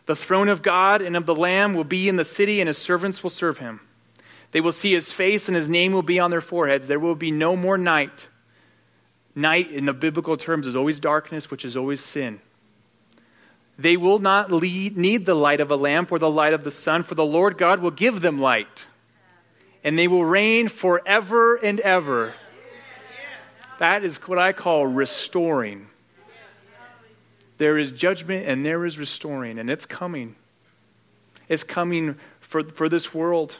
The 0.04 0.14
throne 0.14 0.48
of 0.48 0.62
God 0.62 1.02
and 1.02 1.16
of 1.16 1.26
the 1.26 1.34
Lamb 1.34 1.74
will 1.74 1.82
be 1.82 2.08
in 2.08 2.14
the 2.14 2.24
city, 2.24 2.60
and 2.60 2.68
his 2.68 2.78
servants 2.78 3.24
will 3.24 3.30
serve 3.30 3.58
him. 3.58 3.80
They 4.52 4.60
will 4.60 4.70
see 4.70 4.92
his 4.92 5.10
face, 5.10 5.48
and 5.48 5.56
his 5.56 5.68
name 5.68 5.94
will 5.94 6.04
be 6.04 6.20
on 6.20 6.30
their 6.30 6.40
foreheads. 6.40 6.86
There 6.86 7.00
will 7.00 7.16
be 7.16 7.32
no 7.32 7.56
more 7.56 7.76
night. 7.76 8.28
Night, 9.34 9.68
in 9.72 9.86
the 9.86 9.92
biblical 9.92 10.36
terms, 10.36 10.68
is 10.68 10.76
always 10.76 11.00
darkness, 11.00 11.50
which 11.50 11.64
is 11.64 11.76
always 11.76 12.00
sin. 12.00 12.38
They 13.76 13.96
will 13.96 14.20
not 14.20 14.52
lead, 14.52 14.96
need 14.96 15.26
the 15.26 15.34
light 15.34 15.58
of 15.58 15.72
a 15.72 15.76
lamp 15.76 16.12
or 16.12 16.20
the 16.20 16.30
light 16.30 16.54
of 16.54 16.62
the 16.62 16.70
sun, 16.70 17.02
for 17.02 17.16
the 17.16 17.26
Lord 17.26 17.58
God 17.58 17.80
will 17.80 17.90
give 17.90 18.20
them 18.20 18.40
light 18.40 18.86
and 19.84 19.96
they 19.96 20.08
will 20.08 20.24
reign 20.24 20.66
forever 20.66 21.54
and 21.54 21.78
ever. 21.78 22.34
That 23.78 24.04
is 24.04 24.16
what 24.26 24.38
I 24.38 24.52
call 24.52 24.86
restoring. 24.86 25.88
There 27.58 27.78
is 27.78 27.90
judgment 27.92 28.46
and 28.46 28.64
there 28.64 28.84
is 28.84 28.98
restoring, 28.98 29.58
and 29.58 29.70
it's 29.70 29.86
coming. 29.86 30.36
It's 31.48 31.64
coming 31.64 32.16
for, 32.40 32.62
for 32.62 32.88
this 32.88 33.14
world. 33.14 33.58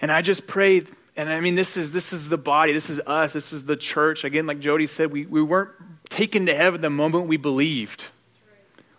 And 0.00 0.12
I 0.12 0.22
just 0.22 0.46
pray, 0.46 0.82
and 1.16 1.28
I 1.28 1.40
mean, 1.40 1.54
this 1.54 1.76
is, 1.76 1.92
this 1.92 2.12
is 2.12 2.28
the 2.28 2.36
body, 2.36 2.72
this 2.72 2.90
is 2.90 3.00
us, 3.06 3.32
this 3.32 3.52
is 3.52 3.64
the 3.64 3.76
church. 3.76 4.24
Again, 4.24 4.46
like 4.46 4.60
Jody 4.60 4.86
said, 4.86 5.10
we, 5.10 5.26
we 5.26 5.42
weren't 5.42 5.70
taken 6.10 6.46
to 6.46 6.54
heaven 6.54 6.80
the 6.80 6.90
moment 6.90 7.26
we 7.26 7.36
believed. 7.36 8.04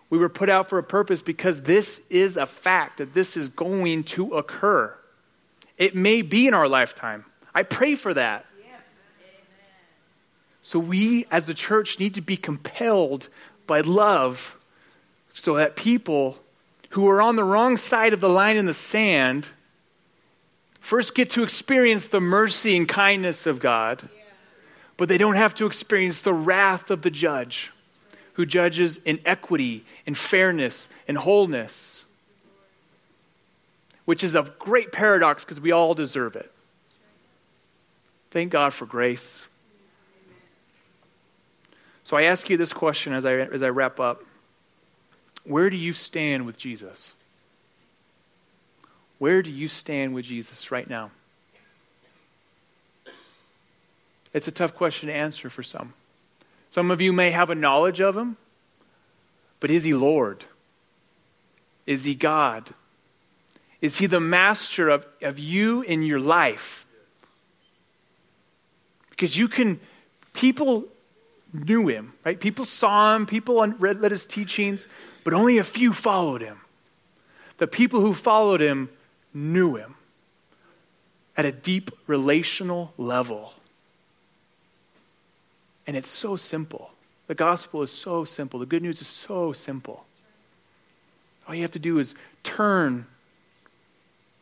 We 0.10 0.18
were 0.18 0.30
put 0.30 0.50
out 0.50 0.70
for 0.70 0.78
a 0.78 0.84
purpose 0.84 1.22
because 1.22 1.62
this 1.62 2.02
is 2.10 2.38
a 2.38 2.46
fact 2.46 2.98
that 2.98 3.14
this 3.14 3.38
is 3.38 3.50
going 3.50 4.06
to 4.06 4.36
occur. 4.38 4.94
It 5.78 5.96
may 5.96 6.22
be 6.22 6.48
in 6.48 6.54
our 6.54 6.68
lifetime. 6.68 7.26
I 7.54 7.64
pray 7.64 7.96
for 7.96 8.14
that. 8.14 8.47
So 10.68 10.80
we 10.80 11.26
as 11.32 11.46
the 11.46 11.54
church 11.54 11.98
need 11.98 12.16
to 12.16 12.22
be 12.22 12.36
compelled 12.36 13.30
by 13.68 13.80
love 13.80 14.58
so 15.34 15.56
that 15.56 15.78
people 15.78 16.40
who 16.90 17.08
are 17.08 17.22
on 17.22 17.38
the 17.38 17.44
wrong 17.46 17.78
side 17.78 18.12
of 18.12 18.20
the 18.20 18.28
line 18.28 18.58
in 18.58 18.66
the 18.66 18.74
sand 18.74 19.48
first 20.82 21.16
get 21.16 21.30
to 21.30 21.44
experience 21.44 22.10
the 22.10 22.20
mercy 22.20 22.76
and 22.76 22.86
kindness 22.86 23.46
of 23.46 23.62
God, 23.62 24.10
but 24.98 25.08
they 25.08 25.18
don't 25.18 25.38
have 25.38 25.56
to 25.56 25.66
experience 25.66 26.20
the 26.20 26.34
wrath 26.34 26.92
of 26.92 27.02
the 27.02 27.12
judge 27.12 27.72
who 28.34 28.46
judges 28.46 28.98
in 29.06 29.22
equity, 29.24 29.86
in 30.06 30.16
fairness, 30.16 30.90
in 31.08 31.16
wholeness, 31.16 32.04
which 34.04 34.22
is 34.22 34.36
a 34.36 34.52
great 34.60 34.92
paradox 34.92 35.46
because 35.46 35.62
we 35.62 35.72
all 35.72 35.94
deserve 35.94 36.36
it. 36.36 36.52
Thank 38.32 38.52
God 38.52 38.74
for 38.74 38.86
grace. 38.86 39.44
So 42.08 42.16
I 42.16 42.24
ask 42.24 42.50
you 42.50 42.56
this 42.56 42.72
question 42.72 43.12
as 43.12 43.26
I, 43.26 43.34
as 43.34 43.62
I 43.62 43.68
wrap 43.68 44.00
up 44.00 44.24
Where 45.44 45.70
do 45.70 45.76
you 45.76 45.92
stand 45.92 46.46
with 46.46 46.58
Jesus? 46.58 47.12
Where 49.18 49.44
do 49.44 49.52
you 49.52 49.68
stand 49.68 50.14
with 50.14 50.24
Jesus 50.24 50.72
right 50.72 50.90
now? 50.90 51.12
It's 54.34 54.48
a 54.48 54.54
tough 54.54 54.74
question 54.74 55.10
to 55.10 55.14
answer 55.14 55.50
for 55.50 55.64
some. 55.64 55.92
Some 56.72 56.92
of 56.92 57.02
you 57.02 57.12
may 57.12 57.32
have 57.32 57.50
a 57.50 57.56
knowledge 57.56 58.00
of 58.00 58.16
him, 58.16 58.38
but 59.60 59.70
is 59.70 59.84
he 59.84 59.94
Lord? 59.94 60.46
Is 61.86 62.06
he 62.06 62.16
God? 62.16 62.70
Is 63.82 63.98
he 63.98 64.06
the 64.06 64.22
master 64.22 64.88
of, 64.88 65.06
of 65.22 65.40
you 65.40 65.82
in 65.82 66.04
your 66.04 66.22
life? 66.22 66.86
Because 69.10 69.36
you 69.36 69.50
can, 69.50 69.82
people 70.32 70.86
knew 71.54 71.88
him, 71.88 72.14
right? 72.24 72.40
People 72.40 72.66
saw 72.66 73.16
him, 73.16 73.26
people 73.26 73.66
read, 73.66 74.12
his 74.12 74.28
teachings, 74.28 74.88
but 75.24 75.34
only 75.34 75.58
a 75.58 75.64
few 75.64 75.94
followed 75.94 76.42
him. 76.42 76.62
The 77.58 77.68
people 77.68 78.02
who 78.02 78.14
followed 78.14 78.62
him 78.62 78.90
knew 79.34 79.76
him 79.76 79.96
at 81.36 81.46
a 81.46 81.52
deep 81.52 81.92
relational 82.08 82.94
level. 82.98 83.54
And 85.86 85.96
it's 85.96 86.10
so 86.10 86.36
simple. 86.36 86.92
The 87.28 87.36
gospel 87.36 87.82
is 87.82 87.92
so 87.92 88.26
simple. 88.26 88.60
The 88.60 88.66
good 88.66 88.82
news 88.82 89.02
is 89.02 89.08
so 89.08 89.54
simple. 89.54 90.06
All 91.48 91.56
you 91.56 91.62
have 91.62 91.72
to 91.74 91.80
do 91.80 92.00
is 92.00 92.16
turn, 92.44 93.06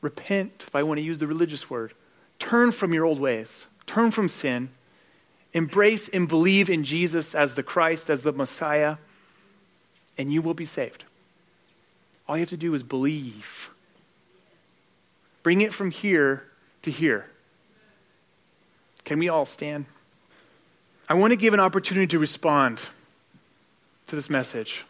repent, 0.02 0.66
if 0.68 0.76
I 0.76 0.84
want 0.84 0.98
to 0.98 1.04
use 1.04 1.20
the 1.20 1.28
religious 1.28 1.70
word, 1.70 1.94
turn 2.40 2.72
from 2.72 2.94
your 2.94 3.06
old 3.06 3.20
ways, 3.20 3.68
turn 3.86 4.12
from 4.12 4.30
sin 4.30 4.70
Embrace 5.56 6.10
and 6.10 6.28
believe 6.28 6.70
in 6.70 6.84
Jesus 6.84 7.34
as 7.34 7.56
the 7.56 7.64
Christ, 7.64 8.10
as 8.10 8.24
the 8.24 8.34
Messiah, 8.34 8.98
and 10.18 10.32
you 10.32 10.42
will 10.42 10.54
be 10.54 10.66
saved. 10.66 11.06
All 12.28 12.36
you 12.36 12.42
have 12.42 12.50
to 12.50 12.58
do 12.58 12.74
is 12.74 12.84
believe. 12.84 13.70
Bring 15.44 15.62
it 15.62 15.74
from 15.74 15.92
here 15.92 16.44
to 16.82 16.92
here. 16.92 17.28
Can 19.06 19.18
we 19.18 19.30
all 19.30 19.46
stand? 19.46 19.86
I 21.08 21.14
want 21.14 21.32
to 21.32 21.38
give 21.38 21.54
an 21.54 21.62
opportunity 21.62 22.08
to 22.08 22.20
respond 22.20 22.82
to 24.08 24.16
this 24.18 24.30
message. 24.30 24.84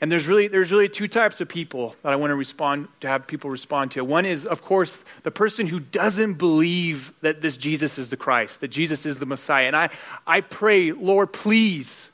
And 0.00 0.10
there's 0.10 0.26
really, 0.26 0.48
there's 0.48 0.72
really 0.72 0.88
two 0.88 1.08
types 1.08 1.42
of 1.42 1.48
people 1.48 1.94
that 2.02 2.12
I 2.12 2.16
want 2.16 2.30
to 2.30 2.34
respond 2.34 2.88
to 3.00 3.08
have 3.08 3.26
people 3.26 3.50
respond 3.50 3.90
to. 3.92 4.04
One 4.04 4.24
is, 4.24 4.46
of 4.46 4.62
course, 4.62 4.96
the 5.24 5.30
person 5.30 5.66
who 5.66 5.78
doesn't 5.78 6.34
believe 6.34 7.12
that 7.20 7.42
this 7.42 7.58
Jesus 7.58 7.98
is 7.98 8.08
the 8.08 8.16
Christ, 8.16 8.62
that 8.62 8.68
Jesus 8.68 9.04
is 9.04 9.18
the 9.18 9.26
Messiah. 9.26 9.66
And 9.66 9.76
I, 9.76 9.90
I 10.26 10.40
pray, 10.40 10.92
Lord, 10.92 11.34
please, 11.34 12.08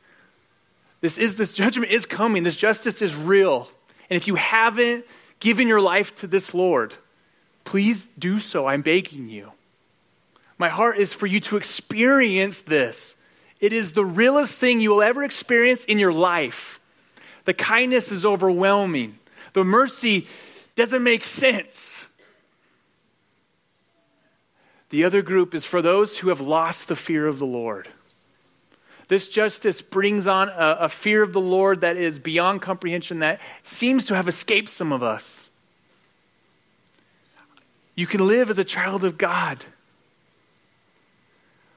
this 1.01 1.17
is 1.17 1.37
this 1.37 1.53
judgment 1.53 1.93
is 1.93 2.07
coming. 2.07 2.43
This 2.43 2.57
justice 2.57 3.03
is 3.03 3.15
real. 3.15 3.69
And 4.11 4.17
if 4.17 4.27
you 4.27 4.35
haven't 4.35 5.05
given 5.39 5.69
your 5.69 5.81
life 5.81 6.13
to 6.17 6.27
this 6.27 6.55
Lord, 6.55 6.93
please 7.65 8.09
do 8.19 8.41
so. 8.41 8.67
I'm 8.67 8.83
begging 8.83 9.29
you. 9.29 9.53
My 10.59 10.71
heart 10.71 10.99
is 10.99 11.13
for 11.13 11.27
you 11.27 11.39
to 11.41 11.57
experience 11.57 12.63
this. 12.63 13.15
It 13.61 13.73
is 13.73 13.93
the 13.93 14.05
realest 14.05 14.55
thing 14.55 14.81
you 14.81 14.91
will 14.91 15.03
ever 15.03 15.23
experience 15.23 15.85
in 15.85 16.01
your 16.01 16.13
life. 16.13 16.81
The 17.47 17.55
kindness 17.55 18.13
is 18.13 18.27
overwhelming. 18.27 19.19
The 19.55 19.65
mercy 19.65 20.27
doesn't 20.75 21.03
make 21.03 21.25
sense. 21.25 22.07
The 24.91 25.05
other 25.05 25.23
group 25.23 25.55
is 25.55 25.65
for 25.65 25.81
those 25.81 26.19
who 26.19 26.29
have 26.29 26.41
lost 26.41 26.89
the 26.89 26.97
fear 26.97 27.27
of 27.27 27.39
the 27.39 27.47
Lord. 27.47 27.89
This 29.09 29.29
justice 29.29 29.81
brings 29.81 30.27
on 30.27 30.49
a, 30.49 30.77
a, 30.81 30.89
fear 30.89 31.23
of 31.23 31.33
the 31.33 31.41
Lord 31.41 31.81
that 31.83 31.97
is 31.97 32.19
beyond 32.19 32.61
comprehension, 32.61 33.21
that 33.21 33.41
seems 33.63 34.07
to 34.07 34.17
have 34.17 34.27
escaped 34.27 34.69
some 34.69 34.93
of 34.93 35.03
us. 35.03 35.49
You 37.95 38.07
can 38.07 38.27
live 38.27 38.51
as 38.51 38.59
a 38.59 38.65
child 38.65 39.05
of 39.05 39.17
God. 39.17 39.65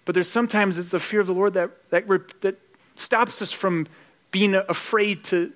But 0.06 0.16
there's 0.16 0.30
sometimes 0.30 0.80
it's 0.80 0.90
the 0.90 1.00
fear 1.00 1.20
of 1.20 1.28
the 1.28 1.34
Lord 1.34 1.54
that, 1.54 1.70
that, 1.92 2.08
that 2.42 2.60
stops 2.96 3.44
us 3.44 3.52
from 3.52 3.88
being 4.32 4.56
afraid 4.56 5.24
to, 5.26 5.54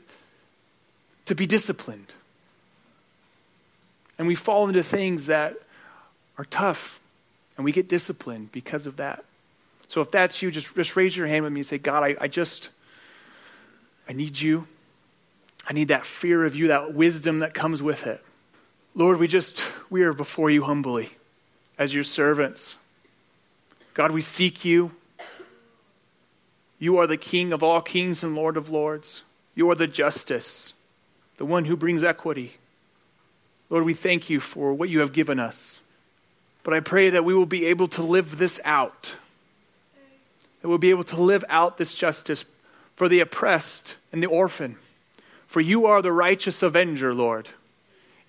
to 1.26 1.36
be 1.36 1.46
disciplined. 1.46 2.14
And 4.18 4.28
we 4.28 4.36
fall 4.36 4.68
into 4.68 4.84
things 4.84 5.28
that 5.28 5.56
are 6.38 6.46
tough, 6.46 7.00
and 7.58 7.66
we 7.66 7.72
get 7.72 7.88
disciplined 7.88 8.52
because 8.52 8.86
of 8.86 8.98
that. 8.98 9.24
So 9.88 10.02
if 10.02 10.12
that's 10.12 10.42
you, 10.42 10.52
just, 10.52 10.74
just 10.76 10.96
raise 10.96 11.16
your 11.16 11.28
hand 11.28 11.44
with 11.44 11.54
me 11.54 11.62
and 11.62 11.68
say, 11.68 11.78
God, 11.78 12.04
I, 12.04 12.16
I 12.20 12.28
just, 12.28 12.70
I 14.08 14.14
need 14.14 14.40
you. 14.40 14.68
I 15.68 15.74
need 15.74 15.90
that 15.90 16.06
fear 16.06 16.46
of 16.46 16.56
you, 16.56 16.68
that 16.70 16.94
wisdom 16.94 17.40
that 17.40 17.54
comes 17.54 17.82
with 17.82 18.06
it. 18.06 18.24
Lord, 18.96 19.20
we 19.20 19.28
just, 19.28 19.64
we 19.90 20.04
are 20.04 20.14
before 20.14 20.50
you 20.50 20.64
humbly 20.64 21.12
as 21.78 21.94
your 21.94 22.04
servants. 22.04 22.76
God, 23.94 24.12
we 24.12 24.22
seek 24.22 24.66
you. 24.66 24.92
You 26.80 26.98
are 26.98 27.08
the 27.08 27.18
King 27.18 27.54
of 27.54 27.64
all 27.64 27.82
kings 27.82 28.24
and 28.24 28.36
Lord 28.36 28.58
of 28.58 28.70
lords. 28.70 29.22
You 29.56 29.70
are 29.70 29.76
the 29.76 29.88
justice 29.88 30.74
the 31.44 31.48
one 31.48 31.66
who 31.66 31.76
brings 31.76 32.06
equity. 32.06 32.54
Lord, 33.70 33.84
we 33.84 33.94
thank 33.94 34.30
you 34.30 34.40
for 34.40 34.74
what 34.74 34.88
you 34.88 35.02
have 35.02 35.12
given 35.12 35.42
us. 35.42 35.82
But 36.64 36.74
I 36.74 36.80
pray 36.80 37.10
that 37.10 37.26
we 37.26 37.34
will 37.34 37.46
be 37.46 37.66
able 37.66 37.90
to 37.90 38.02
live 38.02 38.38
this 38.38 38.62
out, 38.64 39.16
that 40.62 40.70
we'll 40.70 40.78
be 40.78 40.90
able 40.90 41.04
to 41.04 41.22
live 41.22 41.44
out 41.50 41.78
this 41.78 41.94
justice 41.94 42.46
for 42.96 43.10
the 43.10 43.20
oppressed 43.20 43.98
and 44.14 44.24
the 44.24 44.28
orphan. 44.28 44.78
For 45.46 45.60
you 45.60 45.86
are 45.86 46.02
the 46.02 46.14
righteous 46.14 46.64
avenger, 46.64 47.14
Lord. 47.14 47.50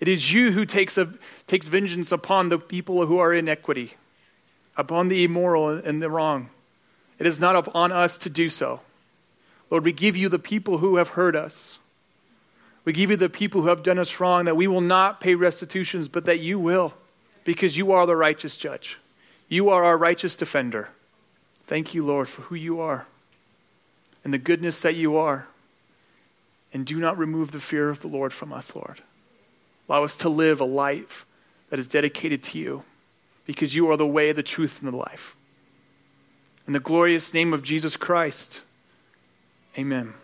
It 0.01 0.09
is 0.09 0.33
you 0.33 0.51
who 0.51 0.65
takes, 0.65 0.99
a, 0.99 1.15
takes 1.47 1.69
vengeance 1.69 2.11
upon 2.11 2.49
the 2.49 2.59
people 2.59 3.07
who 3.07 3.19
are 3.19 3.33
in 3.33 3.49
equity, 3.49 3.95
upon 4.77 5.07
the 5.07 5.23
immoral 5.23 5.69
and 5.69 6.03
the 6.03 6.11
wrong. 6.11 6.49
It 7.21 7.29
is 7.29 7.39
not 7.39 7.55
upon 7.55 7.93
us 7.93 8.19
to 8.19 8.29
do 8.29 8.51
so. 8.51 8.81
Lord, 9.71 9.85
we 9.85 9.93
give 9.93 10.17
you 10.17 10.29
the 10.29 10.41
people 10.41 10.79
who 10.79 10.97
have 10.97 11.11
hurt 11.11 11.37
us. 11.37 11.79
We 12.85 12.93
give 12.93 13.11
you 13.11 13.17
the 13.17 13.31
people 13.31 13.63
who 13.63 13.69
have 13.69 13.83
done 13.83 13.99
us 13.99 14.21
wrong, 14.21 14.45
that 14.45 14.57
we 14.57 14.67
will 14.67 14.81
not 14.81 15.21
pay 15.21 15.35
restitutions, 15.35 16.09
but 16.09 16.27
that 16.27 16.41
you 16.41 16.59
will, 16.59 16.95
because 17.45 17.79
you 17.79 17.93
are 17.93 18.07
the 18.07 18.17
righteous 18.17 18.57
judge. 18.57 18.99
You 19.49 19.71
are 19.71 19.85
our 19.85 19.97
righteous 19.97 20.37
defender. 20.37 20.91
Thank 21.67 21.95
you, 21.95 22.05
Lord, 22.05 22.29
for 22.29 22.43
who 22.43 22.55
you 22.55 22.81
are 22.81 23.07
and 24.23 24.33
the 24.33 24.39
goodness 24.39 24.81
that 24.81 24.97
you 24.97 25.17
are. 25.17 25.47
And 26.73 26.85
do 26.85 26.99
not 26.99 27.17
remove 27.17 27.53
the 27.53 27.61
fear 27.61 27.89
of 27.89 28.01
the 28.01 28.09
Lord 28.09 28.33
from 28.33 28.53
us, 28.53 28.75
Lord. 28.75 29.01
Allow 29.89 30.05
us 30.05 30.17
to 30.19 30.29
live 30.29 30.61
a 30.61 30.65
life 30.65 31.25
that 31.71 31.79
is 31.79 31.87
dedicated 31.87 32.43
to 32.43 32.59
you, 32.59 32.85
because 33.47 33.75
you 33.75 33.91
are 33.91 33.97
the 33.97 34.07
way, 34.07 34.33
the 34.33 34.43
truth, 34.43 34.83
and 34.83 34.93
the 34.93 34.97
life. 34.97 35.37
In 36.67 36.73
the 36.73 36.81
glorious 36.81 37.33
name 37.35 37.53
of 37.53 37.63
Jesus 37.63 37.97
Christ, 37.97 38.61
amen. 39.79 40.15